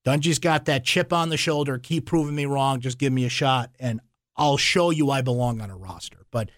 Dungey's 0.03 0.39
got 0.39 0.65
that 0.65 0.83
chip 0.83 1.13
on 1.13 1.29
the 1.29 1.37
shoulder. 1.37 1.77
Keep 1.77 2.07
proving 2.07 2.35
me 2.35 2.45
wrong. 2.45 2.81
Just 2.81 2.97
give 2.97 3.13
me 3.13 3.25
a 3.25 3.29
shot, 3.29 3.69
and 3.79 4.01
I'll 4.35 4.57
show 4.57 4.89
you 4.89 5.11
I 5.11 5.21
belong 5.21 5.61
on 5.61 5.69
a 5.69 5.77
roster. 5.77 6.25
But 6.31 6.49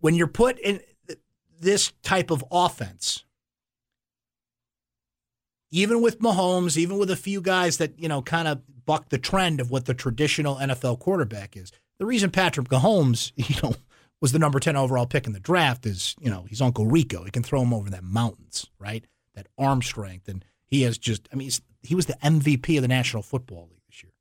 when 0.00 0.14
you're 0.14 0.26
put 0.26 0.58
in 0.58 0.80
this 1.60 1.92
type 2.02 2.30
of 2.30 2.42
offense, 2.50 3.24
even 5.72 6.00
with 6.00 6.20
Mahomes, 6.20 6.76
even 6.76 6.98
with 6.98 7.10
a 7.10 7.16
few 7.16 7.40
guys 7.40 7.78
that 7.78 7.98
you 7.98 8.08
know 8.08 8.22
kind 8.22 8.46
of 8.46 8.62
buck 8.86 9.08
the 9.08 9.18
trend 9.18 9.60
of 9.60 9.70
what 9.70 9.86
the 9.86 9.94
traditional 9.94 10.56
NFL 10.56 11.00
quarterback 11.00 11.56
is, 11.56 11.72
the 11.98 12.06
reason 12.06 12.30
Patrick 12.30 12.68
Mahomes, 12.68 13.32
you 13.36 13.56
know, 13.60 13.74
was 14.20 14.30
the 14.30 14.38
number 14.38 14.60
ten 14.60 14.76
overall 14.76 15.06
pick 15.06 15.26
in 15.26 15.32
the 15.32 15.40
draft 15.40 15.84
is 15.84 16.14
you 16.20 16.30
know 16.30 16.44
he's 16.48 16.62
Uncle 16.62 16.86
Rico. 16.86 17.24
He 17.24 17.32
can 17.32 17.42
throw 17.42 17.62
him 17.62 17.74
over 17.74 17.90
the 17.90 18.00
mountains, 18.00 18.70
right? 18.78 19.04
that 19.34 19.48
arm 19.58 19.82
strength, 19.82 20.28
and 20.28 20.44
he 20.66 20.82
has 20.82 20.98
just. 20.98 21.28
I 21.32 21.36
mean, 21.36 21.50
he 21.82 21.94
was 21.94 22.06
the 22.06 22.18
MVP 22.22 22.76
of 22.76 22.82
the 22.82 22.88
National 22.88 23.22
Football 23.22 23.68
League 23.70 23.82
this 23.88 24.02
year. 24.02 24.12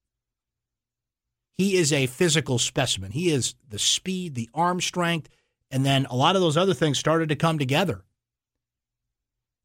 He 1.52 1.76
is 1.76 1.94
a 1.94 2.08
physical 2.08 2.60
specimen. 2.60 3.12
He 3.12 3.30
is 3.30 3.56
the 3.68 3.80
speed, 3.80 4.36
the 4.36 4.50
arm 4.54 4.82
strength, 4.82 5.30
and 5.70 5.86
then 5.86 6.06
a 6.10 6.16
lot 6.16 6.36
of 6.36 6.42
those 6.42 6.58
other 6.58 6.74
things 6.74 6.98
started 6.98 7.30
to 7.30 7.36
come 7.36 7.60
together. 7.60 8.04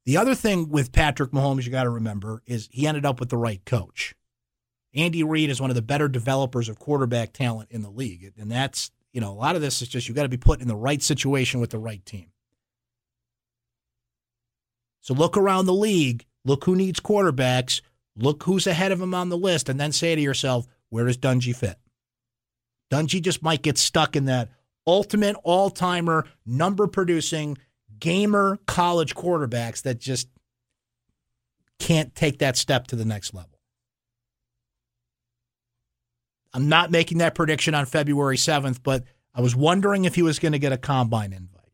The 0.07 0.17
other 0.17 0.37
thing 0.37 0.71
with 0.71 0.93
Patrick 0.93 1.33
Mahomes, 1.33 1.65
you 1.65 1.73
got 1.73 1.83
to 1.83 1.91
remember, 1.91 2.41
is 2.47 2.69
he 2.71 2.87
ended 2.87 3.05
up 3.05 3.19
with 3.19 3.29
the 3.29 3.37
right 3.37 3.63
coach. 3.67 4.15
Andy 4.95 5.25
Reid 5.25 5.51
is 5.51 5.61
one 5.61 5.69
of 5.69 5.77
the 5.77 5.83
better 5.83 6.09
developers 6.09 6.69
of 6.69 6.79
quarterback 6.79 7.33
talent 7.33 7.71
in 7.73 7.83
the 7.83 7.91
league. 7.91 8.33
And 8.39 8.51
that's, 8.51 8.93
you 9.13 9.21
know, 9.21 9.31
a 9.31 9.35
lot 9.35 9.57
of 9.57 9.63
this 9.63 9.83
is 9.83 9.89
just 9.89 10.09
you 10.09 10.15
got 10.15 10.23
to 10.23 10.29
be 10.29 10.37
put 10.37 10.63
in 10.63 10.69
the 10.69 10.77
right 10.77 11.03
situation 11.03 11.61
with 11.61 11.71
the 11.71 11.79
right 11.79 12.05
team. 12.07 12.29
So 15.01 15.13
look 15.13 15.37
around 15.37 15.67
the 15.67 15.75
league, 15.75 16.25
look 16.45 16.65
who 16.65 16.77
needs 16.77 17.01
quarterbacks, 17.01 17.81
look 18.17 18.45
who's 18.45 18.67
ahead 18.67 18.93
of 18.93 19.01
him 19.01 19.15
on 19.15 19.29
the 19.29 19.37
list, 19.37 19.69
and 19.69 19.79
then 19.79 19.93
say 19.93 20.15
to 20.15 20.21
yourself, 20.21 20.67
where 20.89 21.05
does 21.05 21.19
Dungey 21.19 21.55
fit? 21.55 21.79
Dungey 22.93 23.21
just 23.21 23.43
might 23.43 23.63
get 23.63 23.77
stuck 23.77 24.15
in 24.15 24.27
that 24.27 24.51
ultimate 24.87 25.37
all 25.43 25.69
timer, 25.69 26.27
number 26.47 26.87
producing, 26.87 27.59
gamer 27.99 28.59
college 28.67 29.15
quarterbacks 29.15 29.83
that 29.83 29.99
just 29.99 30.29
can't 31.79 32.15
take 32.15 32.39
that 32.39 32.57
step 32.57 32.87
to 32.89 32.97
the 32.97 33.05
next 33.05 33.35
level. 33.35 33.51
I'm 36.53 36.69
not 36.69 36.91
making 36.91 37.19
that 37.19 37.35
prediction 37.35 37.75
on 37.75 37.85
February 37.85 38.39
7th, 38.39 38.79
but 38.83 39.05
I 39.35 39.43
was 39.43 39.55
wondering 39.55 40.07
if 40.07 40.15
he 40.15 40.23
was 40.23 40.39
going 40.39 40.53
to 40.53 40.59
get 40.59 40.73
a 40.73 40.79
combine 40.79 41.33
invite 41.33 41.71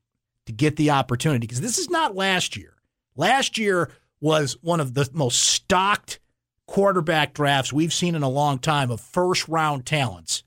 to 0.46 0.52
get 0.52 0.74
the 0.76 0.90
opportunity 0.90 1.46
because 1.46 1.60
this 1.60 1.78
is 1.78 1.88
not 1.88 2.16
last 2.16 2.56
year. 2.56 2.74
Last 3.14 3.58
year 3.58 3.90
was 4.20 4.56
one 4.60 4.80
of 4.80 4.94
the 4.94 5.08
most 5.12 5.38
stocked 5.38 6.18
quarterback 6.66 7.34
drafts 7.34 7.72
we've 7.72 7.92
seen 7.92 8.14
in 8.14 8.22
a 8.22 8.28
long 8.28 8.58
time 8.58 8.90
of 8.90 9.00
first 9.00 9.46
round 9.46 9.86
talents. 9.86 10.42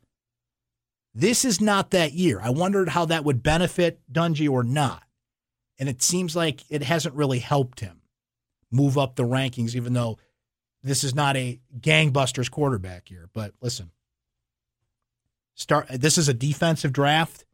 This 1.13 1.45
is 1.45 1.61
not 1.61 1.91
that 1.91 2.11
year. 2.11 2.41
I 2.43 2.49
wondered 2.49 2.89
how 2.89 3.05
that 3.05 3.23
would 3.23 3.41
benefit 3.41 4.01
Dungey 4.11 4.49
or 4.49 4.63
not. 4.63 5.04
And 5.77 5.89
it 5.89 6.01
seems 6.01 6.35
like 6.35 6.63
it 6.69 6.83
hasn't 6.83 7.15
really 7.15 7.39
helped 7.39 7.79
him 7.79 8.01
move 8.71 8.97
up 8.97 9.15
the 9.15 9.23
rankings, 9.23 9.75
even 9.75 9.93
though 9.93 10.17
this 10.83 11.03
is 11.03 11.15
not 11.15 11.35
a 11.35 11.59
gangbusters 11.79 12.49
quarterback 12.49 13.09
year. 13.09 13.29
But 13.33 13.53
listen, 13.61 13.91
start 15.55 15.87
this 15.89 16.17
is 16.17 16.29
a 16.29 16.33
defensive 16.33 16.93
draft. 16.93 17.45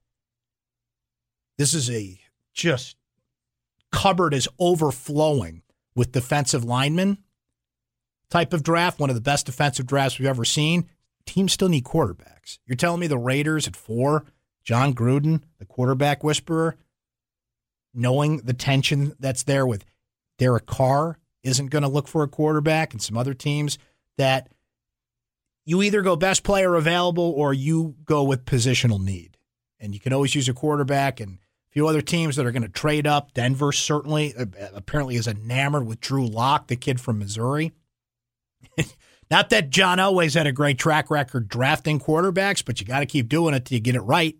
This 1.57 1.73
is 1.73 1.89
a 1.89 2.19
just 2.53 2.97
cupboard 3.91 4.33
is 4.33 4.49
overflowing 4.59 5.61
with 5.95 6.11
defensive 6.11 6.63
linemen 6.63 7.17
type 8.29 8.53
of 8.53 8.63
draft, 8.63 8.99
one 8.99 9.09
of 9.09 9.15
the 9.15 9.21
best 9.21 9.45
defensive 9.45 9.85
drafts 9.85 10.17
we've 10.17 10.27
ever 10.27 10.45
seen. 10.45 10.87
Teams 11.25 11.53
still 11.53 11.69
need 11.69 11.83
quarterbacks. 11.83 12.59
You're 12.65 12.75
telling 12.75 12.99
me 12.99 13.07
the 13.07 13.17
Raiders 13.17 13.67
at 13.67 13.75
four, 13.75 14.25
Jon 14.63 14.93
Gruden, 14.93 15.43
the 15.59 15.65
quarterback 15.65 16.23
whisperer, 16.23 16.77
knowing 17.93 18.37
the 18.37 18.53
tension 18.53 19.13
that's 19.19 19.43
there 19.43 19.65
with 19.65 19.85
Derek 20.37 20.65
Carr, 20.65 21.17
isn't 21.43 21.67
going 21.67 21.83
to 21.83 21.89
look 21.89 22.07
for 22.07 22.23
a 22.23 22.27
quarterback, 22.27 22.93
and 22.93 23.01
some 23.01 23.17
other 23.17 23.33
teams 23.33 23.77
that 24.17 24.49
you 25.65 25.81
either 25.81 26.01
go 26.01 26.15
best 26.15 26.43
player 26.43 26.75
available 26.75 27.33
or 27.35 27.53
you 27.53 27.95
go 28.05 28.23
with 28.23 28.45
positional 28.45 29.03
need. 29.03 29.37
And 29.79 29.93
you 29.93 29.99
can 29.99 30.13
always 30.13 30.35
use 30.35 30.47
a 30.47 30.53
quarterback 30.53 31.19
and 31.19 31.35
a 31.35 31.71
few 31.71 31.87
other 31.87 32.01
teams 32.01 32.35
that 32.35 32.45
are 32.45 32.51
going 32.51 32.61
to 32.61 32.69
trade 32.69 33.07
up. 33.07 33.33
Denver 33.33 33.71
certainly 33.71 34.35
uh, 34.35 34.45
apparently 34.73 35.15
is 35.15 35.27
enamored 35.27 35.87
with 35.87 36.01
Drew 36.01 36.27
Lock, 36.27 36.67
the 36.67 36.75
kid 36.75 36.99
from 36.99 37.19
Missouri. 37.19 37.71
Not 39.31 39.49
that 39.51 39.69
John 39.69 39.99
always 39.99 40.33
had 40.33 40.45
a 40.45 40.51
great 40.51 40.77
track 40.77 41.09
record 41.09 41.47
drafting 41.47 41.99
quarterbacks, 41.99 42.63
but 42.63 42.79
you 42.79 42.85
got 42.85 42.99
to 42.99 43.05
keep 43.05 43.29
doing 43.29 43.53
it 43.53 43.65
till 43.65 43.75
you 43.75 43.81
get 43.81 43.95
it 43.95 44.01
right. 44.01 44.35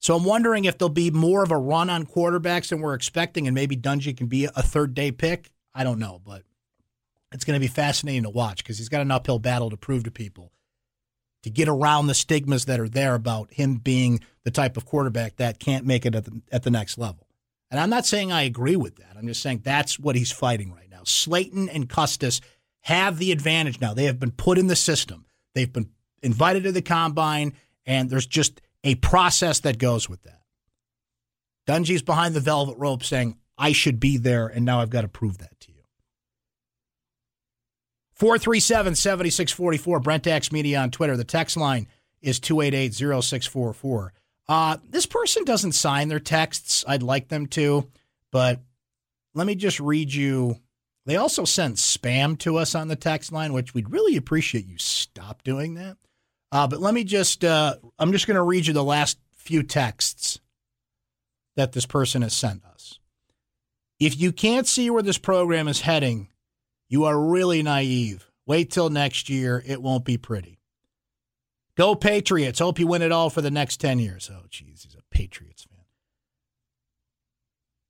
So 0.00 0.16
I'm 0.16 0.24
wondering 0.24 0.64
if 0.64 0.78
there'll 0.78 0.90
be 0.90 1.10
more 1.10 1.42
of 1.42 1.50
a 1.50 1.56
run 1.56 1.90
on 1.90 2.06
quarterbacks 2.06 2.68
than 2.68 2.80
we're 2.80 2.94
expecting, 2.94 3.46
and 3.46 3.54
maybe 3.54 3.76
Dungey 3.76 4.16
can 4.16 4.26
be 4.26 4.44
a 4.44 4.62
third 4.62 4.94
day 4.94 5.10
pick. 5.10 5.50
I 5.74 5.84
don't 5.84 5.98
know, 5.98 6.20
but 6.24 6.42
it's 7.32 7.44
going 7.44 7.60
to 7.60 7.60
be 7.60 7.72
fascinating 7.72 8.22
to 8.22 8.30
watch 8.30 8.58
because 8.58 8.78
he's 8.78 8.88
got 8.88 9.02
an 9.02 9.10
uphill 9.10 9.38
battle 9.38 9.70
to 9.70 9.76
prove 9.76 10.04
to 10.04 10.10
people 10.10 10.52
to 11.42 11.50
get 11.50 11.68
around 11.68 12.06
the 12.06 12.14
stigmas 12.14 12.64
that 12.64 12.80
are 12.80 12.88
there 12.88 13.14
about 13.14 13.52
him 13.52 13.76
being 13.76 14.20
the 14.44 14.50
type 14.50 14.76
of 14.76 14.84
quarterback 14.84 15.36
that 15.36 15.58
can't 15.60 15.86
make 15.86 16.04
it 16.04 16.14
at 16.14 16.24
the, 16.24 16.42
at 16.50 16.62
the 16.62 16.70
next 16.70 16.98
level. 16.98 17.26
And 17.70 17.78
I'm 17.78 17.90
not 17.90 18.06
saying 18.06 18.32
I 18.32 18.42
agree 18.42 18.76
with 18.76 18.96
that. 18.96 19.16
I'm 19.16 19.26
just 19.26 19.42
saying 19.42 19.60
that's 19.62 19.98
what 19.98 20.16
he's 20.16 20.32
fighting 20.32 20.72
right 20.72 20.90
now. 20.90 21.02
Slayton 21.04 21.68
and 21.68 21.88
Custis 21.88 22.40
have 22.80 23.18
the 23.18 23.30
advantage 23.30 23.80
now. 23.80 23.94
They 23.94 24.04
have 24.04 24.18
been 24.18 24.30
put 24.30 24.58
in 24.58 24.66
the 24.66 24.76
system. 24.76 25.26
They've 25.54 25.72
been 25.72 25.90
invited 26.22 26.64
to 26.64 26.72
the 26.72 26.82
combine, 26.82 27.52
and 27.84 28.08
there's 28.08 28.26
just 28.26 28.60
a 28.84 28.94
process 28.96 29.60
that 29.60 29.78
goes 29.78 30.08
with 30.08 30.22
that. 30.22 30.40
Dungey's 31.66 32.02
behind 32.02 32.34
the 32.34 32.40
velvet 32.40 32.76
rope 32.78 33.02
saying, 33.02 33.36
I 33.58 33.72
should 33.72 34.00
be 34.00 34.16
there, 34.16 34.46
and 34.46 34.64
now 34.64 34.80
I've 34.80 34.90
got 34.90 35.02
to 35.02 35.08
prove 35.08 35.38
that 35.38 35.58
to 35.60 35.72
you. 35.72 35.82
437 38.14 38.94
7644, 38.94 40.00
Brent 40.00 40.52
Media 40.52 40.80
on 40.80 40.90
Twitter. 40.90 41.16
The 41.16 41.24
text 41.24 41.56
line 41.56 41.88
is 42.20 42.40
288 42.40 42.94
0644. 42.94 44.12
Uh, 44.48 44.78
this 44.88 45.06
person 45.06 45.44
doesn't 45.44 45.72
sign 45.72 46.08
their 46.08 46.18
texts. 46.18 46.84
I'd 46.88 47.02
like 47.02 47.28
them 47.28 47.46
to, 47.48 47.88
but 48.32 48.60
let 49.34 49.46
me 49.46 49.54
just 49.54 49.78
read 49.78 50.12
you. 50.12 50.56
They 51.04 51.16
also 51.16 51.44
sent 51.44 51.76
spam 51.76 52.38
to 52.40 52.56
us 52.56 52.74
on 52.74 52.88
the 52.88 52.96
text 52.96 53.30
line, 53.30 53.52
which 53.52 53.74
we'd 53.74 53.90
really 53.90 54.16
appreciate 54.16 54.66
you 54.66 54.78
stop 54.78 55.42
doing 55.42 55.74
that. 55.74 55.96
Uh, 56.50 56.66
but 56.66 56.80
let 56.80 56.94
me 56.94 57.04
just, 57.04 57.44
uh, 57.44 57.76
I'm 57.98 58.12
just 58.12 58.26
going 58.26 58.36
to 58.36 58.42
read 58.42 58.66
you 58.66 58.72
the 58.72 58.84
last 58.84 59.18
few 59.32 59.62
texts 59.62 60.40
that 61.56 61.72
this 61.72 61.86
person 61.86 62.22
has 62.22 62.32
sent 62.32 62.64
us. 62.64 62.98
If 64.00 64.18
you 64.18 64.32
can't 64.32 64.66
see 64.66 64.90
where 64.90 65.02
this 65.02 65.18
program 65.18 65.68
is 65.68 65.80
heading, 65.80 66.28
you 66.88 67.04
are 67.04 67.20
really 67.20 67.62
naive. 67.62 68.30
Wait 68.46 68.70
till 68.70 68.88
next 68.90 69.28
year. 69.28 69.62
It 69.66 69.82
won't 69.82 70.04
be 70.04 70.16
pretty. 70.16 70.60
Go 71.76 71.94
Patriots. 71.94 72.60
Hope 72.60 72.78
you 72.78 72.86
win 72.86 73.02
it 73.02 73.12
all 73.12 73.28
for 73.30 73.40
the 73.40 73.50
next 73.50 73.78
10 73.78 73.98
years. 73.98 74.30
Oh, 74.32 74.46
jeez, 74.50 74.84
he's 74.84 74.96
a 74.98 75.02
Patriots 75.14 75.64
fan. 75.64 75.78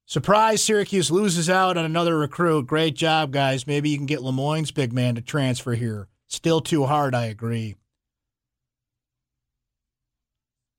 Surprise, 0.04 0.62
Syracuse 0.62 1.10
loses 1.10 1.50
out 1.50 1.76
on 1.76 1.84
another 1.84 2.18
recruit. 2.18 2.66
Great 2.66 2.96
job, 2.96 3.30
guys. 3.30 3.66
Maybe 3.66 3.90
you 3.90 3.98
can 3.98 4.06
get 4.06 4.22
Le 4.22 4.32
Moyne's 4.32 4.70
big 4.70 4.92
man 4.92 5.14
to 5.16 5.20
transfer 5.20 5.74
here. 5.74 6.08
Still 6.26 6.60
too 6.60 6.86
hard, 6.86 7.14
I 7.14 7.26
agree. 7.26 7.76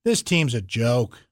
This 0.05 0.23
team's 0.23 0.53
a 0.53 0.61
joke. 0.61 1.25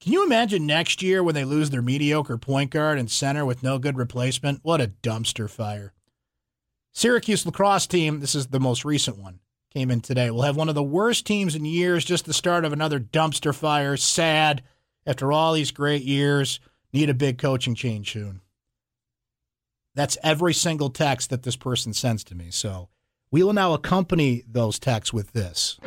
Can 0.00 0.12
you 0.12 0.24
imagine 0.24 0.66
next 0.66 1.02
year 1.02 1.22
when 1.22 1.34
they 1.34 1.44
lose 1.44 1.70
their 1.70 1.82
mediocre 1.82 2.36
point 2.36 2.70
guard 2.70 2.98
and 2.98 3.10
center 3.10 3.44
with 3.44 3.62
no 3.62 3.78
good 3.78 3.96
replacement? 3.96 4.60
What 4.62 4.80
a 4.80 4.92
dumpster 5.02 5.48
fire. 5.48 5.92
Syracuse 6.92 7.46
lacrosse 7.46 7.86
team, 7.86 8.20
this 8.20 8.34
is 8.34 8.48
the 8.48 8.60
most 8.60 8.84
recent 8.84 9.18
one, 9.18 9.40
came 9.72 9.90
in 9.90 10.00
today. 10.00 10.30
We'll 10.30 10.42
have 10.42 10.56
one 10.56 10.68
of 10.68 10.74
the 10.74 10.82
worst 10.82 11.26
teams 11.26 11.54
in 11.54 11.64
years, 11.64 12.04
just 12.04 12.24
the 12.24 12.34
start 12.34 12.64
of 12.64 12.72
another 12.72 12.98
dumpster 12.98 13.54
fire. 13.54 13.96
Sad. 13.96 14.62
After 15.06 15.30
all 15.30 15.52
these 15.52 15.70
great 15.70 16.02
years, 16.02 16.58
need 16.92 17.08
a 17.08 17.14
big 17.14 17.38
coaching 17.38 17.76
change 17.76 18.12
soon. 18.12 18.40
That's 19.94 20.18
every 20.22 20.52
single 20.52 20.90
text 20.90 21.30
that 21.30 21.44
this 21.44 21.56
person 21.56 21.94
sends 21.94 22.24
to 22.24 22.34
me. 22.34 22.50
So 22.50 22.88
we 23.30 23.42
will 23.42 23.52
now 23.52 23.72
accompany 23.72 24.42
those 24.48 24.78
texts 24.78 25.12
with 25.12 25.32
this. 25.32 25.78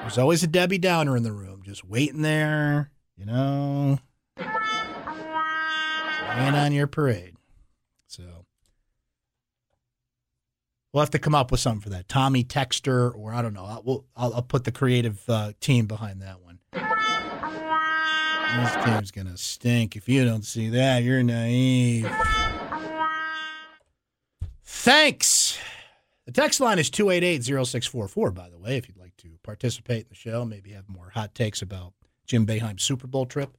There's 0.00 0.18
always 0.18 0.42
a 0.42 0.46
Debbie 0.46 0.78
Downer 0.78 1.16
in 1.16 1.22
the 1.22 1.32
room, 1.32 1.62
just 1.64 1.84
waiting 1.84 2.22
there, 2.22 2.90
you 3.16 3.26
know, 3.26 3.98
laying 6.36 6.54
on 6.54 6.72
your 6.72 6.86
parade. 6.86 7.36
So 8.06 8.24
we'll 10.92 11.02
have 11.02 11.10
to 11.10 11.18
come 11.18 11.34
up 11.34 11.50
with 11.50 11.60
something 11.60 11.80
for 11.80 11.90
that. 11.90 12.08
Tommy 12.08 12.42
Texter, 12.42 13.14
or 13.14 13.32
I 13.32 13.42
don't 13.42 13.54
know. 13.54 13.64
I'll, 13.64 13.82
we'll, 13.84 14.04
I'll, 14.16 14.34
I'll 14.34 14.42
put 14.42 14.64
the 14.64 14.72
creative 14.72 15.22
uh, 15.28 15.52
team 15.60 15.86
behind 15.86 16.22
that 16.22 16.40
one. 16.40 16.58
This 16.72 18.84
team's 18.84 19.10
gonna 19.12 19.36
stink. 19.36 19.94
If 19.94 20.08
you 20.08 20.24
don't 20.24 20.44
see 20.44 20.70
that, 20.70 21.04
you're 21.04 21.22
naive. 21.22 22.10
Thanks. 24.64 25.58
The 26.26 26.32
text 26.32 26.60
line 26.60 26.78
is 26.78 26.90
288-0644, 26.90 28.34
by 28.34 28.48
the 28.50 28.58
way, 28.58 28.76
if 28.76 28.88
you'd 28.88 28.96
like 28.96 29.09
to 29.22 29.38
participate 29.42 30.02
in 30.02 30.08
the 30.08 30.14
show, 30.14 30.44
maybe 30.44 30.72
have 30.72 30.88
more 30.88 31.10
hot 31.10 31.34
takes 31.34 31.62
about 31.62 31.92
Jim 32.26 32.46
Boeheim's 32.46 32.82
Super 32.82 33.06
Bowl 33.06 33.26
trip. 33.26 33.56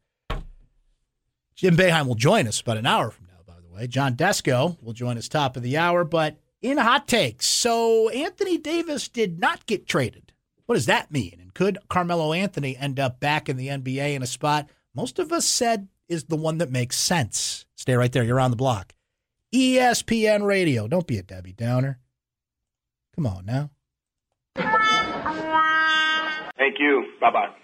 Jim 1.56 1.76
Boeheim 1.76 2.08
will 2.08 2.16
join 2.16 2.48
us 2.48 2.62
about 2.62 2.78
an 2.78 2.86
hour 2.86 3.12
from 3.12 3.26
now, 3.26 3.42
by 3.46 3.60
the 3.62 3.70
way. 3.70 3.88
John 3.88 4.16
Desko 4.16 4.82
will 4.82 4.94
join 4.94 5.18
us 5.18 5.28
top 5.28 5.56
of 5.58 5.64
the 5.64 5.78
hour, 5.78 6.04
but 6.04 6.38
in 6.62 6.78
hot 6.78 7.08
takes. 7.08 7.46
So 7.46 8.10
Anthony 8.10 8.58
Davis 8.58 9.08
did 9.10 9.40
not 9.40 9.66
get 9.66 9.88
traded. 9.88 10.32
What 10.66 10.76
does 10.76 10.86
that 10.86 11.12
mean? 11.12 11.38
And 11.42 11.54
could 11.54 11.78
Carmelo 11.90 12.34
Anthony 12.34 12.78
end 12.78 13.00
up 13.00 13.20
back 13.20 13.50
in 13.50 13.58
the 13.58 13.68
NBA 13.68 14.16
in 14.16 14.24
a 14.24 14.28
spot 14.28 14.70
most 14.94 15.20
of 15.20 15.32
us 15.32 15.46
said 15.46 15.88
is 16.10 16.26
the 16.26 16.36
one 16.36 16.58
that 16.58 16.72
makes 16.72 16.98
sense? 16.98 17.66
Stay 17.76 17.96
right 17.96 18.12
there. 18.12 18.24
You're 18.24 18.40
on 18.40 18.52
the 18.52 18.58
block. 18.58 18.94
ESPN 19.54 20.46
Radio. 20.46 20.88
Don't 20.88 21.08
be 21.08 21.18
a 21.18 21.24
Debbie 21.24 21.54
Downer. 21.54 22.00
Come 23.16 23.26
on 23.26 23.46
now. 23.46 23.72
Thank 26.62 26.78
you. 26.80 27.06
Bye 27.20 27.32
bye. 27.32 27.62